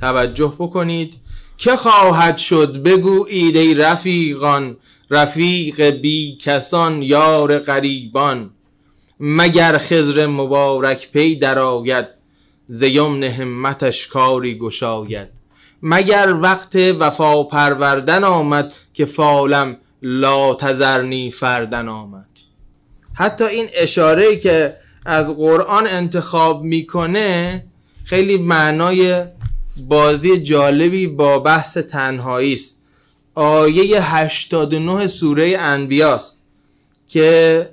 [0.00, 1.14] توجه بکنید.
[1.60, 4.76] که خواهد شد بگو ایده رفیقان
[5.10, 8.50] رفیق بی کسان یار غریبان.
[9.20, 12.06] مگر خزر مبارک پی درآید
[12.68, 15.28] ز یمن همتش کاری گشاید.
[15.82, 22.28] مگر وقت وفا پروردن آمد که فالم لا تذرنی فردن آمد.
[23.14, 27.64] حتی این اشاره که از قرآن انتخاب می‌کنه
[28.04, 29.24] خیلی معنای
[29.88, 32.80] بازی جالبی با بحث تنهایی است
[33.34, 36.42] آیه 89 سوره انبیاست
[37.08, 37.68] که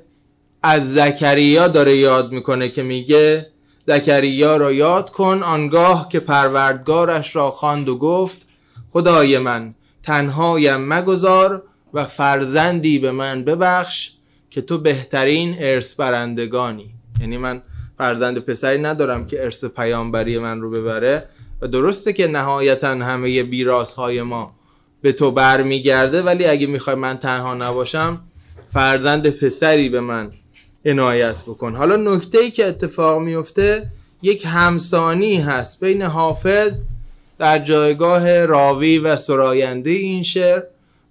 [0.64, 3.48] از زکریا داره یاد می‌کنه که میگه
[3.88, 8.38] زکریا را یاد کن آنگاه که پروردگارش را خواند و گفت
[8.92, 14.12] خدای من تنهایم مگذار و فرزندی به من ببخش
[14.50, 16.90] که تو بهترین ارث برندگانی.
[17.22, 17.62] یعنی من
[17.98, 21.30] فرزند پسری ندارم که ارث پیامبری من رو ببره.
[21.62, 24.56] و درسته که نهایتا همه بیراس های ما
[25.02, 28.22] به تو برمیگرده ولی اگه می‌خوای من تنها نباشم
[28.74, 30.32] فرزند پسری به من
[30.86, 31.76] عنایت بکن.
[31.76, 33.92] حالا نکته ای که اتفاق میفته
[34.22, 36.72] یک همسانی هست بین حافظ
[37.40, 40.62] در جایگاه راوی و سراینده این شعر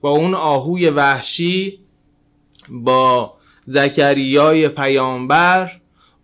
[0.01, 1.79] با اون آهوی وحشی
[2.69, 3.35] با
[3.67, 5.71] زکریای پیامبر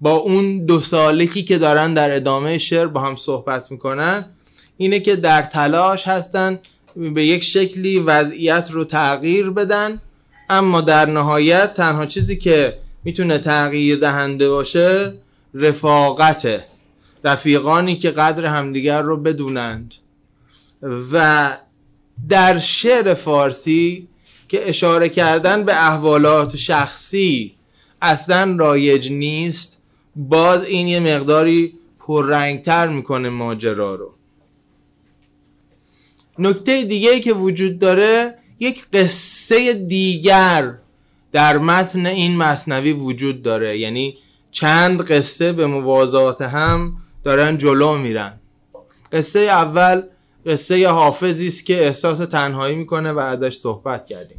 [0.03, 4.25] با اون دو سالکی که دارن در ادامه شعر با هم صحبت می‌کنن
[4.77, 6.61] اینه که در تلاش هستن
[7.15, 10.01] به یک شکلی وضعیت رو تغییر بدن
[10.51, 15.15] اما در نهایت تنها چیزی که می‌تونه تغییر دهنده باشه
[15.55, 16.65] رفاقته.
[17.25, 19.95] رفیقانی که قدر همدیگر رو بدونند.
[21.13, 21.49] و
[22.29, 24.09] در شعر فارسی
[24.49, 27.55] که اشاره کردن به احوالات شخصی
[28.03, 29.72] اصلا رایج نیست.
[30.17, 34.15] باز این یه مقداری پررنگتر می‌کنه ماجرا رو.
[36.39, 40.75] نکته دیگه ای که وجود داره یک قصه دیگر
[41.33, 43.79] در متن این مصنوی وجود داره.
[43.79, 44.15] یعنی
[44.51, 48.41] چند قصه به موازات هم دارن جلو میرن.
[49.13, 50.03] قصه اول
[50.47, 54.39] قصه حافظی است که احساس تنهایی می‌کنه و ازش صحبت کردیم.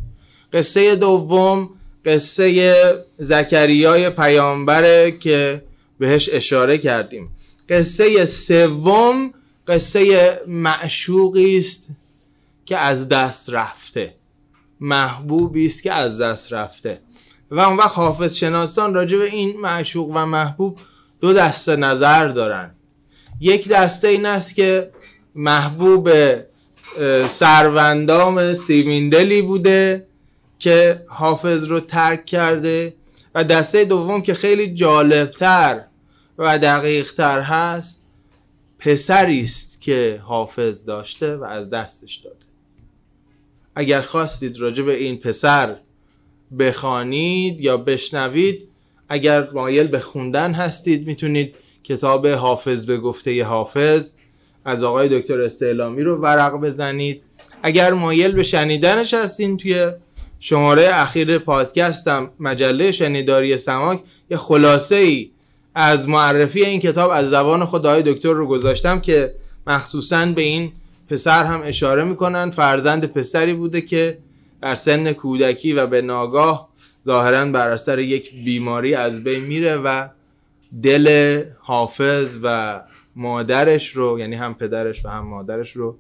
[0.54, 1.70] قصه دوم
[2.06, 2.84] قصه
[3.18, 5.64] زکریای پیامبره که
[6.00, 7.26] بهش اشاره کردیم.
[7.70, 9.34] قصه سوم
[9.68, 11.88] قصه معشوقی است
[12.66, 14.16] که از دست رفته.
[14.80, 17.02] محبوبی است که از دست رفته.
[17.52, 20.80] و اون وقت حافظ شناسان راجع به این معشوق و محبوب
[21.22, 22.76] دو دسته نظر دارن.
[23.42, 24.92] یک دسته این است که
[25.36, 26.10] محبوب
[27.30, 30.08] سروندام سیمیندلی بوده.
[30.64, 32.94] که حافظ رو ترک کرده
[33.36, 35.82] و دسته دوم که خیلی جالبتر
[36.38, 38.02] و دقیقتر هست
[38.80, 42.36] پسری است که حافظ داشته و از دستش داده.
[43.76, 45.76] اگر خواستید راجع به این پسر
[46.60, 48.68] بخوانید یا بشنوید
[49.10, 54.12] اگر مایل به خوندن هستید می‌تونید کتاب حافظ به گفته حافظ
[54.66, 57.24] از آقای دکتر استعلامی رو ورق بزنید.
[57.64, 59.92] اگر مایل به شنیدنش هستین توی
[60.46, 65.32] شماره اخیر پادکستم مجله شنیداری سماک یه خلاصه ای
[65.76, 69.36] از معرفی این کتاب از زبان خدای دکتر رو گذاشتم که
[69.68, 70.72] مخصوصا به این
[71.10, 72.50] پسر هم اشاره می‌کنن.
[72.50, 74.18] فرزند پسری بوده که
[74.62, 76.70] در سن کودکی و به ناگاه
[77.06, 80.08] ظاهرا بر اثر یک بیماری از بین میره و
[80.84, 82.82] دل حافظ و
[83.16, 85.98] مادرش رو یعنی هم پدرش و هم مادرش رو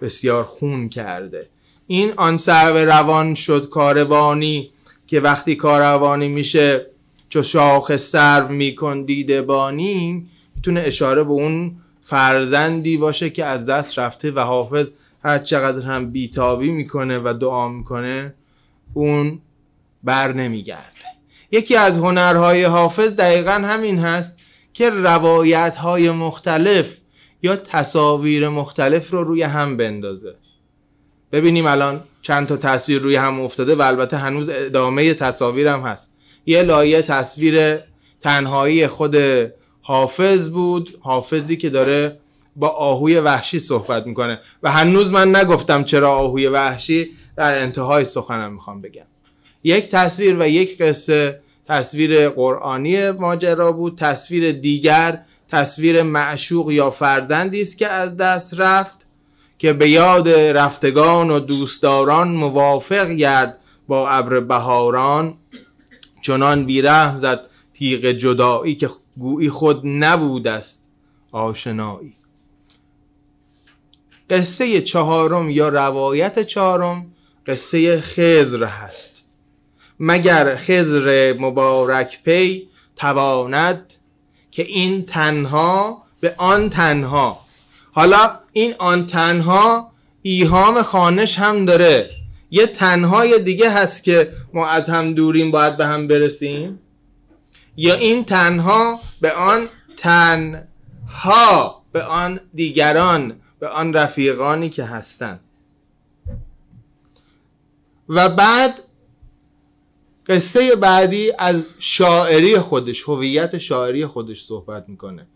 [0.00, 1.48] بسیار خون کرده.
[1.86, 4.70] این آن سرو روان شد کاروانی
[5.06, 6.86] که وقتی کاروانی میشه
[7.28, 10.26] چو شاخ سرو میکن دیده بانی
[10.56, 14.86] می‌تونه اشاره به اون فرزندی باشه که از دست رفته و حافظ
[15.24, 18.34] هر چقدر هم بیتابی می‌کنه و دعا می‌کنه
[18.94, 19.38] اون
[20.04, 21.06] بر نمیگرده.
[21.50, 24.38] یکی از هنرهای حافظ دقیقا همین هست
[24.72, 26.96] که روایت های مختلف
[27.42, 30.34] یا تصاویر مختلف رو روی هم بندازه.
[31.36, 36.10] ببینیم الان چند تا تصویر روی هم افتاده و البته هنوز ادامه تصاویر هم هست.
[36.46, 37.78] یه لایه تصویر
[38.22, 39.16] تنهایی خود
[39.82, 42.18] حافظ بود حافظی که داره
[42.56, 44.40] با آهوی وحشی صحبت می‌کنه.
[44.62, 49.06] و هنوز من نگفتم چرا آهوی وحشی در انتهای سخنم می‌خوام بگم.
[49.64, 55.18] یک تصویر و یک قصه تصویر قرآنی ماجرا بود تصویر دیگر
[55.48, 59.05] تصویر معشوق یا فرزندی است که از دست رفت.
[59.58, 65.34] که به یاد رفتگان و دوستداران موافق گرد با ابر بهاران.
[66.22, 67.40] چنان بیرحم زد
[67.74, 70.82] تیغ جدایی که گویی خود نبود است
[71.32, 72.14] آشنایی.
[74.30, 77.06] قصه چهارم یا روایت چهارم
[77.46, 79.24] قصه خزر هست.
[80.00, 83.94] مگر خزر مبارک پی تواند
[84.50, 87.40] که این تنها به آن تنها.
[87.92, 89.92] حالا این آن تنها
[90.22, 92.10] ایهام خانش هم داره.
[92.50, 96.78] یه تنهای دیگه هست که ما از هم دوریم باید به هم برسیم.
[97.76, 105.40] یا این تنها به آن تنها به آن دیگران به آن رفیقانی که هستند
[108.08, 108.74] و بعد
[110.26, 115.26] قصه بعدی از شاعری خودش هویت شاعری خودش صحبت می‌کنه.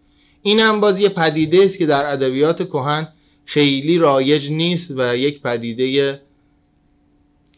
[0.42, 3.08] این هم باز یه پدیده است که در ادبیات کهن
[3.44, 6.20] خیلی رایج نیست و یک پدیده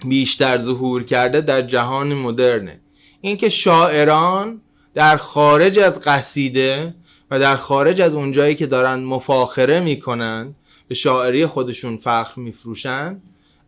[0.05, 2.81] بیشتر ظهور کرده در جهان مدرنه.
[3.21, 4.61] اینکه شاعران
[4.95, 6.95] در خارج از قصیده
[7.31, 10.55] و در خارج از اونجایی که دارن مفاخره می‌کنن
[10.89, 13.21] به شاعری خودشون فخر میفروشن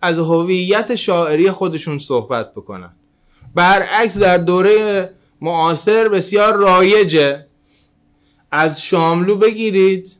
[0.03, 2.91] از هویت شاعری خودشون صحبت بکنن.
[3.55, 5.11] برعکس در دوره
[5.41, 7.47] معاصر بسیار رایجه
[8.57, 10.12] از شاملو بگیرید.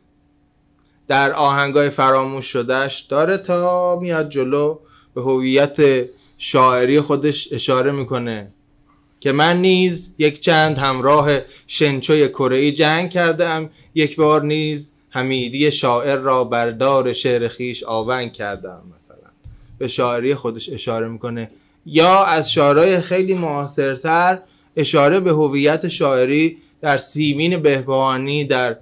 [1.09, 4.79] در آهنگای فراموش شدهش داره تا میاد جلو.
[5.15, 5.77] به هویت
[6.39, 8.53] شاعری خودش اشاره می‌کنه
[9.21, 11.31] که من نیز یک چند همراه
[11.67, 18.83] شنچوی کره جنگ کردم یک بار نیز حمیدی شاعر را بردار شعر خیش آونگ کردم
[18.87, 19.31] مثلا.
[19.79, 21.51] به شاعری خودش اشاره می‌کنه.
[21.87, 24.39] یا از شاعرای خیلی معاصرتر
[24.77, 28.77] اشاره به هویت شاعری در سیمین بهبانی در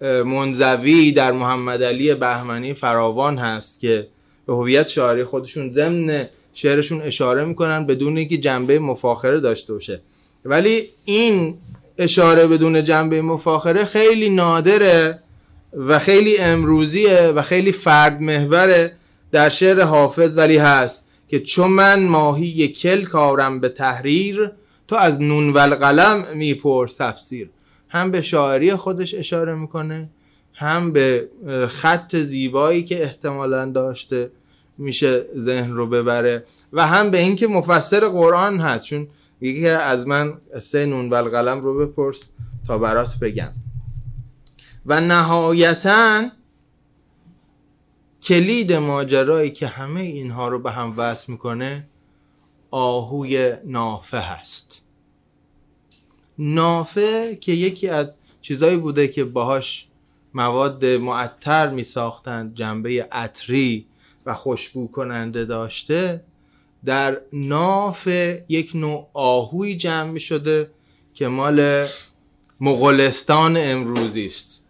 [0.00, 4.06] منزوی در محمد علی بهمنی فراوان هست که
[4.46, 10.00] به هویت شاعری خودشون ضمن شعرشون اشاره می‌کنن بدون اینکه جنبه مفاخره داشته باشه.
[10.44, 11.58] ولی این
[11.98, 15.22] اشاره بدون جنبه مفاخره خیلی نادره
[15.72, 18.92] و خیلی امروزیه و خیلی فرد محوره
[19.32, 24.52] در شعر حافظ ولی هست که چون من ماهی کل کارم به تحریر
[24.88, 27.50] تو از نون و القلم میپرس تفسیر.
[27.88, 30.08] هم به شاعری خودش اشاره می‌کنه
[30.54, 31.28] هم به
[31.68, 34.30] خط زیبایی که احتمالا داشته
[34.78, 38.84] میشه ذهن رو ببره و هم به اینکه مفسر قرآن هست.
[38.84, 39.08] چون
[39.40, 42.24] یکی از من سه نون و القلم رو بپرس
[42.66, 43.52] تا برات بگم.
[44.86, 46.22] و نهایتا
[48.22, 51.86] کلید ماجرایی که همه اینها رو به هم وصل می‌کنه
[52.76, 54.82] آهوی نافه هست.
[56.38, 59.88] نافه که یکی از چیزایی بوده که باهاش
[60.34, 63.86] مواد معطر می ساختند جنبه عطری
[64.26, 66.24] و خوشبو کننده داشته
[66.84, 68.06] در ناف
[68.48, 70.70] یک نوع آهوی جمع شده
[71.14, 71.86] که مال
[72.60, 74.64] مغولستان امروزی است.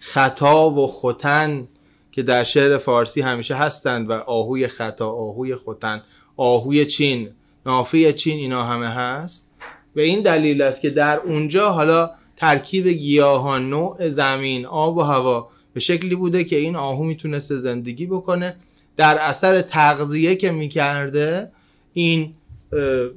[0.00, 1.68] خطا و ختن
[2.12, 6.02] که در شعر فارسی همیشه هستند و آهوی خطا آهوی ختن
[6.36, 7.28] آهوی چین
[7.66, 9.48] نافه چین اینا همه هست.
[9.94, 15.48] به این دلیل است که در اونجا حالا ترکیب گیاهان نوع زمین آب و هوا
[15.74, 18.56] به شکلی بوده که این آهو می‌تونسته زندگی بکنه.
[18.96, 21.50] در اثر تغذیه که می‌کرده
[21.92, 22.34] این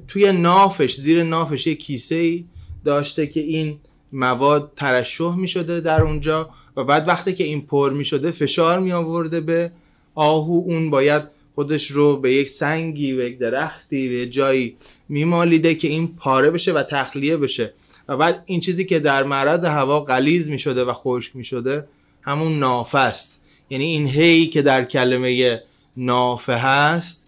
[0.08, 2.44] توی نافش زیر نافش یک کیسه ای
[2.84, 3.78] داشته که این
[4.12, 9.40] مواد ترشح می‌شده در اونجا و بعد وقتی که این پر می‌شده فشار می آورده
[9.40, 9.72] به
[10.14, 10.52] آهو.
[10.52, 14.76] اون باید خودش رو به یک سنگی و یک درختی به جایی
[15.08, 17.72] میمالیده که این پاره بشه و تخلیه بشه.
[18.08, 21.88] و بعد این چیزی که در معرض هوا غلیظ می شده و خشک می شده
[22.22, 23.40] همون نافه است.
[23.70, 25.62] یعنی این هی که در کلمه
[25.96, 27.26] نافه هست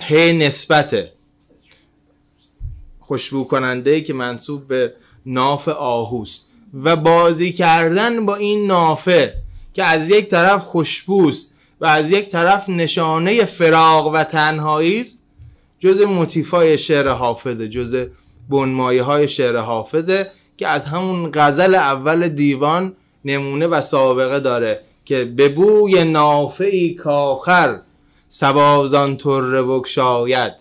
[0.00, 1.12] هی نسبته.
[3.00, 4.92] خوشبو کننده که منصوب به
[5.26, 6.46] ناف آهوست.
[6.74, 9.34] و بازی کردن با این نافه
[9.74, 15.18] که از یک طرف خوشبوست و از یک طرف نشانه فراغ و تنهایی است
[15.80, 18.06] جز موتیفای شعر حافظه جز
[18.48, 25.24] بنمایه های شعر حافظه که از همون غزل اول دیوان نمونه و سابقه داره که
[25.24, 27.80] به بوی نافعی کاخر
[28.28, 30.52] سبازان تره شاید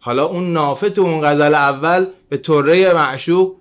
[0.00, 3.54] حالا اون نافه تو اون غزل اول به طره معشوق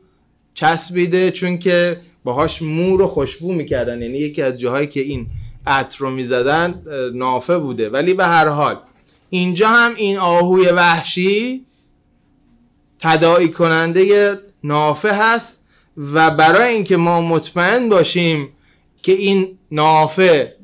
[0.54, 4.02] چسبیده چون که باهاش مور و خوشبو می‌کردن.
[4.02, 5.28] یعنی یکی از جاهایی که این
[5.68, 7.90] عطر رو می‌زدن نافه بوده.
[7.90, 8.80] ولی به هر حال
[9.30, 11.66] اینجا هم این آهوی وحشی
[13.00, 15.64] تداعی کننده نافه هست
[15.98, 18.50] و برای اینکه ما مطمئن باشیم
[19.04, 20.56] که این نافه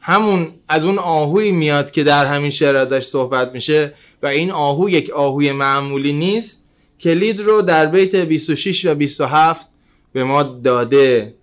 [0.00, 4.90] همون از اون آهوی میاد که در همین شعر ازش صحبت میشه و این آهو
[4.90, 6.64] یک آهوی معمولی نیست
[7.00, 9.68] کلید رو در بیت 26 و 27
[10.12, 11.34] به ما داده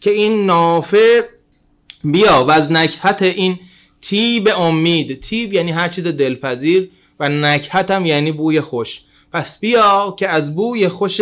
[0.00, 1.24] که این نافه
[2.04, 3.58] بیا و از نکهت این
[4.02, 5.20] تیب امید.
[5.20, 6.90] تیب یعنی هر چیز دلپذیر
[7.20, 9.00] و نکهت هم یعنی بوی خوش.
[9.32, 11.20] پس بیا که از بوی خوش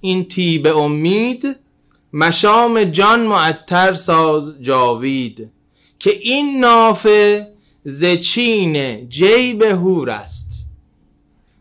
[0.00, 1.56] این تیب امید
[2.12, 5.50] مشام جان معطر ساز جاوید
[5.98, 7.46] که این نافه
[7.84, 10.46] زچین جیب هور است.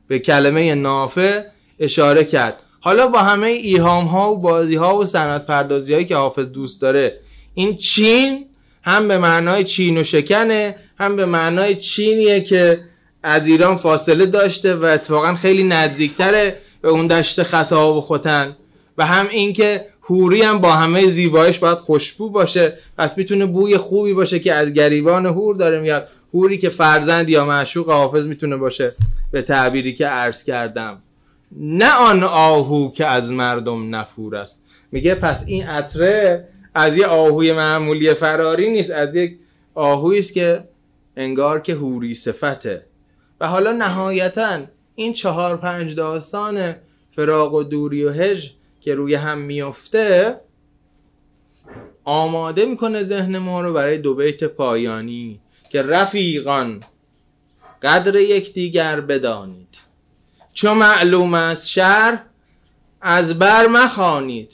[0.07, 2.59] به کلمه نافه اشاره کرد.
[2.79, 6.81] حالا با همه ایهام ها و بازی ها و سنت پردازی هایی که حافظ دوست
[6.81, 7.19] داره
[7.55, 8.45] این چین
[8.83, 12.79] هم به معنای چین و شکنه هم به معنای چینیه که
[13.23, 18.55] از ایران فاصله داشته و اتفاقا خیلی نزدیکتره به اون دشت خطا و خوتن
[18.97, 22.77] و هم اینکه هوری هم با همه زیبایش باید خوشبو باشه.
[22.97, 26.07] پس می‌تونه بوی خوبی باشه که از گریبان هور داره میاد.
[26.33, 28.91] هوری که فرزند یا معشوق حافظ می‌تونه باشه
[29.31, 31.01] به تعبیری که عرض کردم.
[31.51, 34.63] نه آن آهو که از مردم نفور است.
[34.91, 39.37] میگه پس این عطره از یه آهوی معمولی فراری نیست از یک
[39.75, 40.63] آهویی است که
[41.17, 42.85] انگار که هوری صفته.
[43.39, 44.59] و حالا نهایتا
[44.95, 46.75] این چهار پنج داستان
[47.15, 48.51] فراق و دوری و هج
[48.81, 50.39] که روی هم میفته
[52.03, 55.39] آماده می‌کنه ذهن ما رو برای دو بیت پایانی
[55.71, 56.79] که رفیقان
[57.83, 59.67] قدر یکدیگر بدانید.
[60.53, 62.19] چون معلوم است شر
[63.01, 64.51] از بر مخانید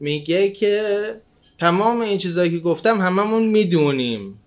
[0.00, 1.14] میگه که
[1.60, 4.38] تمام این چیزایی که گفتم هممون می‌دونیم.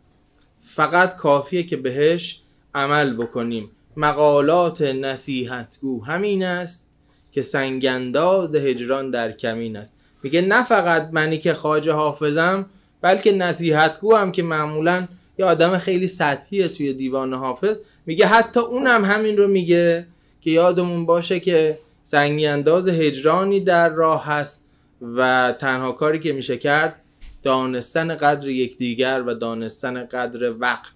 [0.63, 2.41] فقط کافیه که بهش
[2.75, 3.69] عمل بکنیم.
[3.97, 6.85] مقالات نصیحتگو همین است
[7.31, 9.91] که سنگنداز هجران در کمین است.
[10.23, 12.65] میگه نه فقط منی که خواجه حافظم
[13.01, 15.07] بلکه نصیحتگو هم که معمولا
[15.39, 17.77] یه آدم خیلی سطحیه توی دیوان حافظ.
[18.05, 20.07] میگه حتی اونم همین رو میگه
[20.41, 24.63] که یادمون باشه که سنگی انداز هجرانی در راه هست
[25.01, 27.02] و تنها کاری که میشه کرد
[27.43, 30.95] دانستن قدر یکدیگر و دانستن قدر وقت.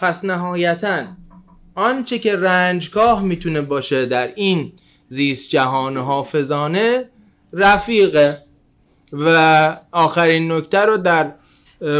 [0.00, 1.04] پس نهایتا
[1.74, 4.72] آنچه که رنجگاه می‌تونه باشه در این
[5.08, 7.04] زیست جهان حافظانه
[7.52, 8.42] رفیقه
[9.12, 11.32] و آخرین نکته رو در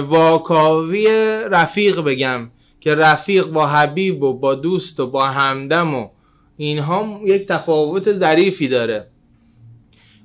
[0.07, 1.07] واکاوی
[1.51, 2.51] رفیق بگم
[2.81, 6.09] که رفیق با حبیب و با دوست و با همدم و
[6.57, 9.07] اینها یک تفاوت ظریفی داره.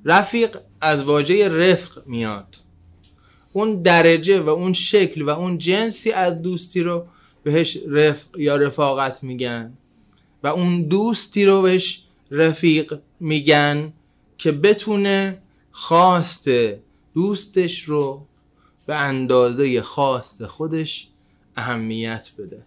[0.06, 2.65] رفیق از واژه رفق میاد.
[3.56, 7.06] اون درجه و اون شکل و اون جنسی از دوستی رو
[7.44, 9.74] بهش رفق یا رفاقت میگن
[10.44, 13.94] و اون دوستی رو بهش رفیق میگن
[14.38, 15.38] که بتونه
[15.72, 16.50] خواست
[17.14, 18.26] دوستش رو
[18.88, 21.08] به اندازه خواست خودش
[21.58, 22.62] اهمیت بده.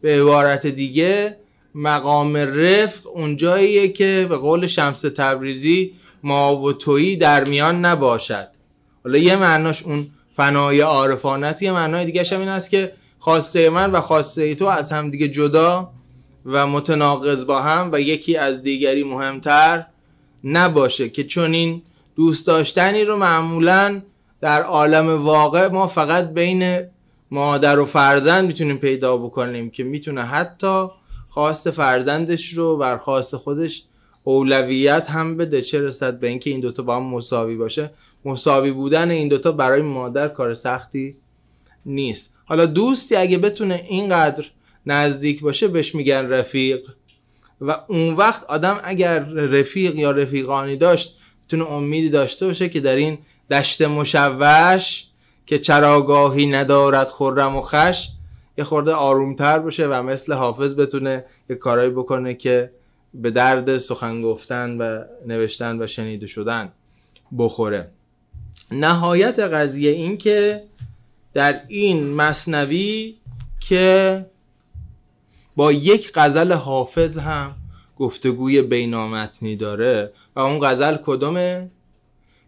[0.00, 1.36] به عبارت دیگه
[1.74, 8.55] مقام رفق اونجاییه که به قول شمس تبریزی ما و تویی در میان نباشد.
[9.06, 13.70] حالا یه معناش اون فنای عارفانه است یه معنای دیگه هم این است که خواسته
[13.70, 15.90] من و خواسته تو از هم دیگه جدا
[16.46, 19.86] و متناقض با هم و یکی از دیگری مهمتر
[20.44, 21.82] نباشه که چون این
[22.16, 24.02] دوست داشتنی رو معمولا
[24.40, 26.80] در عالم واقع ما فقط بین
[27.30, 30.86] مادر و فرزند می‌تونیم پیدا بکنیم که می‌تونه حتی
[31.28, 33.82] خواست فرزندش رو بر خواست خودش
[34.24, 35.62] اولویت هم بده.
[35.62, 37.90] چه رسد به اینکه این دوتا با هم مساوی باشه؟
[38.26, 41.16] مساوی بودن این دوتا برای مادر کار سختی
[41.86, 42.32] نیست.
[42.44, 44.44] حالا دوستی اگه بتونه اینقدر
[44.86, 46.80] نزدیک باشه بهش میگن رفیق.
[47.60, 52.96] و اون وقت آدم اگر رفیق یا رفیقانی داشت می‌تونه امیدی داشته باشه که در
[52.96, 53.18] این
[53.50, 55.04] دشت مشوش
[55.46, 58.08] که چراگاهی ندارد خرم و خش
[58.58, 62.70] یه خورده آرومتر باشه و مثل حافظ بتونه یه کارایی بکنه که
[63.14, 66.72] به درد سخن گفتن و نوشتن و شنیده شدن
[67.38, 67.90] بخوره.
[68.70, 70.62] نهایت قضیه این که
[71.34, 73.14] در این مصنوی
[73.60, 74.26] که
[75.56, 77.54] با یک غزل حافظ هم
[77.98, 81.70] گفتگوی بینامتنی داره و اون غزل کدومه؟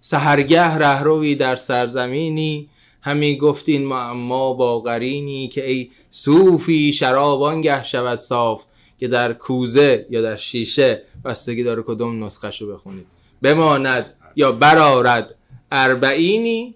[0.01, 2.69] سهرگه رهروی در سرزمینی
[3.01, 8.63] همین گفتین معما با قرینی که ای صوفی شرابانگه شود صاف
[8.99, 13.07] که در کوزه یا در شیشه بستگی داره کدوم نسخه رو بخونید.
[13.43, 15.35] بماند یا برارد
[15.73, 16.75] اربعینی.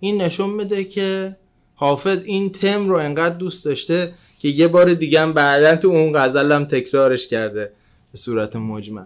[0.00, 1.36] این نشون میده که
[1.74, 6.12] حافظ این تم رو انقدر دوست داشته که یه بار دیگه هم بعدا تو اون
[6.14, 7.72] غزل هم تکرارش کرده
[8.12, 9.04] به صورت مجمل.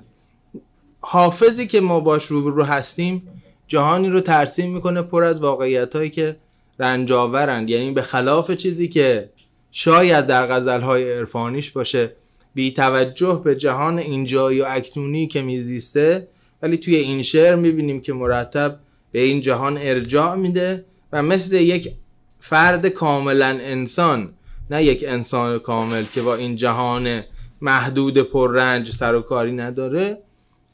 [1.01, 3.29] حافظی که ما باش رو هستیم
[3.69, 6.37] جهانی رو ترسیم می‌کنه پر از واقعیت هایی که
[6.79, 9.29] رنجاورند یعنی به خلاف چیزی که
[9.73, 12.13] شاید در غزل های عرفانیش باشه.
[12.55, 16.29] بی توجه به جهان اینجایی و اکنونی که میزیسته
[16.63, 18.79] ولی توی این شعر می‌بینیم که مرتب
[19.13, 21.93] به این جهان ارجاع میده و مثل یک
[22.41, 24.33] فرد کاملا انسان
[24.71, 27.23] نه یک انسان کامل که با این جهان
[27.61, 30.19] محدود پررنج سر و کاری نداره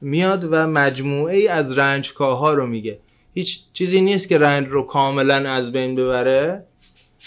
[0.01, 2.99] میاد و مجموعه ای از رنجکاه ها رو میگه.
[3.35, 6.65] هیچ چیزی نیست که رنج رو کاملا از بین ببره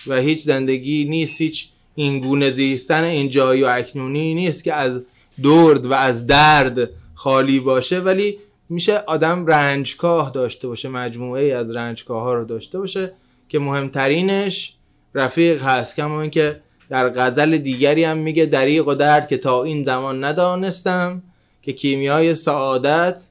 [0.07, 5.01] و هیچ زندگی نیست هیچ این گونه زیستن این جایی و اکنونی نیست که از
[5.43, 8.37] درد و از درد خالی باشه ولی
[8.69, 13.13] میشه آدم رنجکاه داشته باشه مجموعه ای از رنجکاه ها رو داشته باشه
[13.49, 14.75] که مهمترینش
[15.15, 15.95] رفیق هست.
[15.95, 16.59] کما اینکه
[16.89, 21.21] در غزل دیگری هم میگه دریق و درد که تا این زمان ندانستم
[21.61, 23.23] که کیمیای سعادت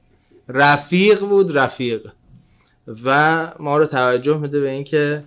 [0.49, 2.07] رفیق بود رفیق.
[3.03, 5.23] و ما رو توجه میده به اینکه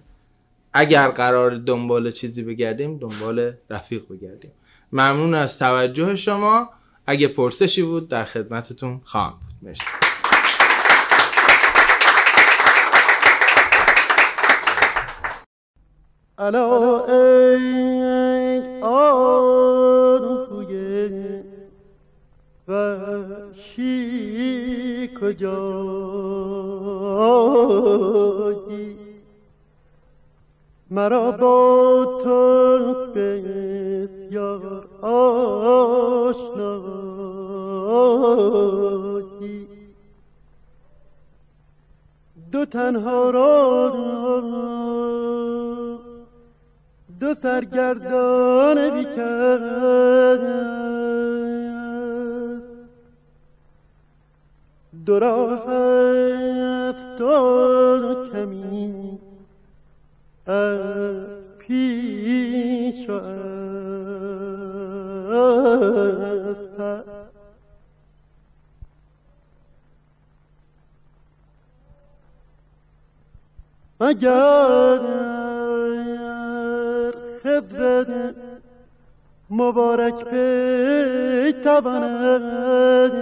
[0.73, 4.51] اگر قرار دنبال چیزی بگردیم دنبال رفیق بگردیم.
[4.93, 6.71] ممنون از توجه شما.
[7.07, 9.35] اگه پرسشی بود در خدمتتون خواهم.
[9.63, 9.85] مرسی.
[16.39, 20.75] الا ای آرزوی
[22.69, 23.91] وحشی
[25.21, 25.63] کجایی
[30.91, 37.12] مرا با تو بسیار آشنایی
[42.53, 43.93] دو تنها را
[47.21, 50.43] دو سرگردان بیکرد
[55.07, 55.63] دو راه
[56.89, 59.19] هفتاد کمی
[60.47, 61.27] از
[61.59, 63.13] پیش و
[65.33, 67.22] از
[74.03, 74.99] اگر
[77.43, 78.35] خبرت
[79.51, 83.13] مبارک به تواند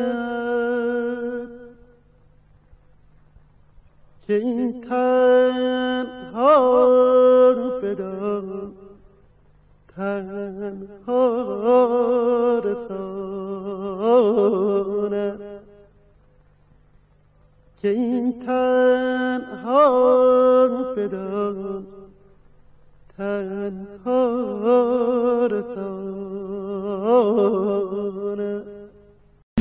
[4.27, 6.61] که این تنها
[7.83, 8.73] بدان
[9.97, 11.49] تنها
[12.65, 14.01] رسانه.
[17.83, 20.50] که این تنها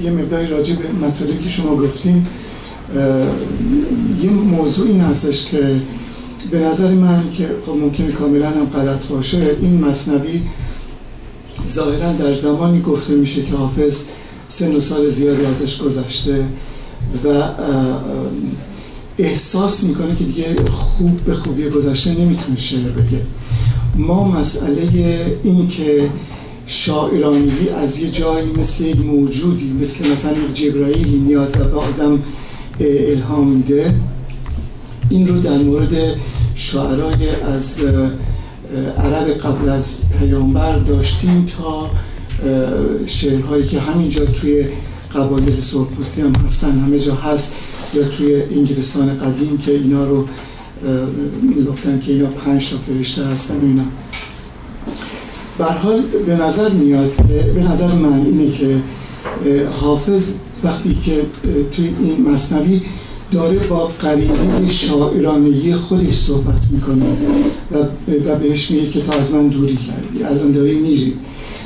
[0.04, 2.28] یه مقداری راجع به مطالبی که شما گفتیم
[4.22, 5.82] یه موضوع این هستش که
[6.52, 10.42] به نظر من که خب ممکنه کاملا هم غلط باشه این مصنوی
[11.68, 14.10] ظاهرا در زمانی گفته میشه که حافظ
[14.48, 16.46] سن و سال زیادی ازش گذشته
[17.26, 17.44] و
[19.20, 23.22] احساس می‌کنه که دیگه خوب به خوبی گذشته نمی‌تونه شعر بگه.
[23.96, 24.90] ما مسئله
[25.44, 26.10] این که
[26.66, 32.20] شاعرانگی از یه جایی مثل یک موجودی مثل مثلا یک جبرائیلی میاد و به آدم
[32.80, 33.94] الهام میده
[35.10, 36.16] این رو در مورد
[36.56, 37.82] شاعرای از
[38.98, 41.90] عرب قبل از پیامبر داشتیم تا
[43.06, 44.66] شعرهایی که همینجا توی
[45.16, 47.56] قبایل سرخپوستی هم هستن همه جا هست.
[47.94, 50.28] یا توی انگلستان قدیم که اینا رو
[51.42, 53.84] می‌گفتن که اینا پنج تا فرشته هستن اینا.
[55.60, 58.76] حال به نظر میاد که به نظر من اینه که
[59.82, 60.34] حافظ
[60.64, 61.22] وقتی که
[61.72, 62.82] توی این مصنوی
[63.32, 67.06] داره با قریبه شاعرانگی خودش صحبت می‌کنه
[67.72, 67.78] و,
[68.26, 71.14] و بهش میگه که تا از من دوری کردی الان داری میری.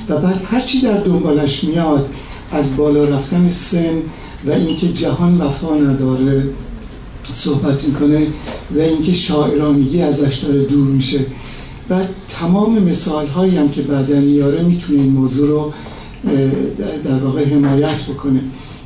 [0.10, 2.10] و بعد هرچی در دنبالش میاد
[2.52, 4.02] از بالا رفتن سن
[4.46, 6.44] و اینکه جهان وفا نداره
[7.32, 8.28] صحبت می‌کنه
[8.76, 11.20] و اینکه شاعرانگی ازش داره دور میشه.
[11.90, 15.74] و تمام مثال هایی هم که بعدا میاره می‌تونه این موضوع رو
[17.06, 18.40] در واقع حمایت بکنه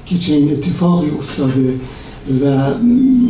[0.05, 1.79] که چه اتفاقی افتاده
[2.43, 2.73] و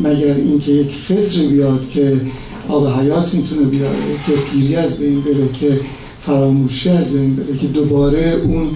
[0.04, 2.22] مگر اینکه یک خسر بیاد که
[2.70, 3.96] آب حیات می‌تونه بیاره
[4.28, 5.80] که پیری از بین بره که
[6.22, 8.70] فراموشی از بین بره که دوباره اون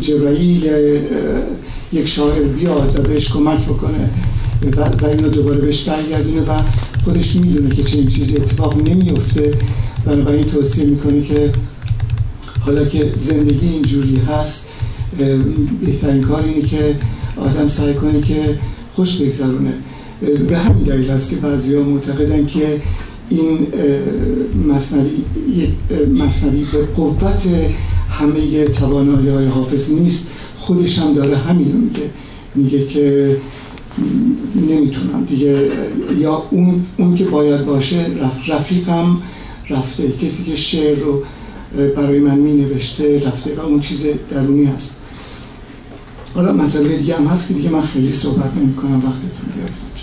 [0.00, 0.70] جبرائیل
[1.92, 4.10] یک شاعر بیاد و بهش کمک بکنه
[4.76, 6.60] و, و اینو دوباره بهش برگردونه و
[7.04, 9.50] خودش می‌دونه که چنین چیزی اتفاق نمیفته
[10.04, 11.52] بنابراین توصیه می‌کنه که
[12.60, 14.72] حالا که زندگی اینجوری هست
[15.84, 16.94] بهترین کار اینه که
[17.36, 18.58] آدم سعی کنه که
[18.94, 19.72] خوش بگذرونه.
[20.48, 22.80] به همین دلیل هست که بعضی ها معتقدن که
[23.30, 23.66] این
[24.68, 25.22] مصنوی
[26.14, 27.48] مصنوی به قوت
[28.18, 30.30] همه توانایی های حافظ نیست.
[30.56, 32.10] خودش هم داره همین رو میگه.
[32.54, 33.36] میگه که
[34.54, 35.24] نمی‌تونم.
[35.24, 35.70] دیگه
[36.18, 39.22] یا اون, اون که باید باشه رف رفیقم
[39.70, 40.12] رفته.
[40.12, 41.22] کسی که شعر رو
[41.96, 45.02] برای من می نوشته رفته و اون چیز درونی هست.
[46.34, 49.95] حالا مطالب دیگه هم هست که دیگه من خیلی صحبت نمی کنم وقتتون گرفتم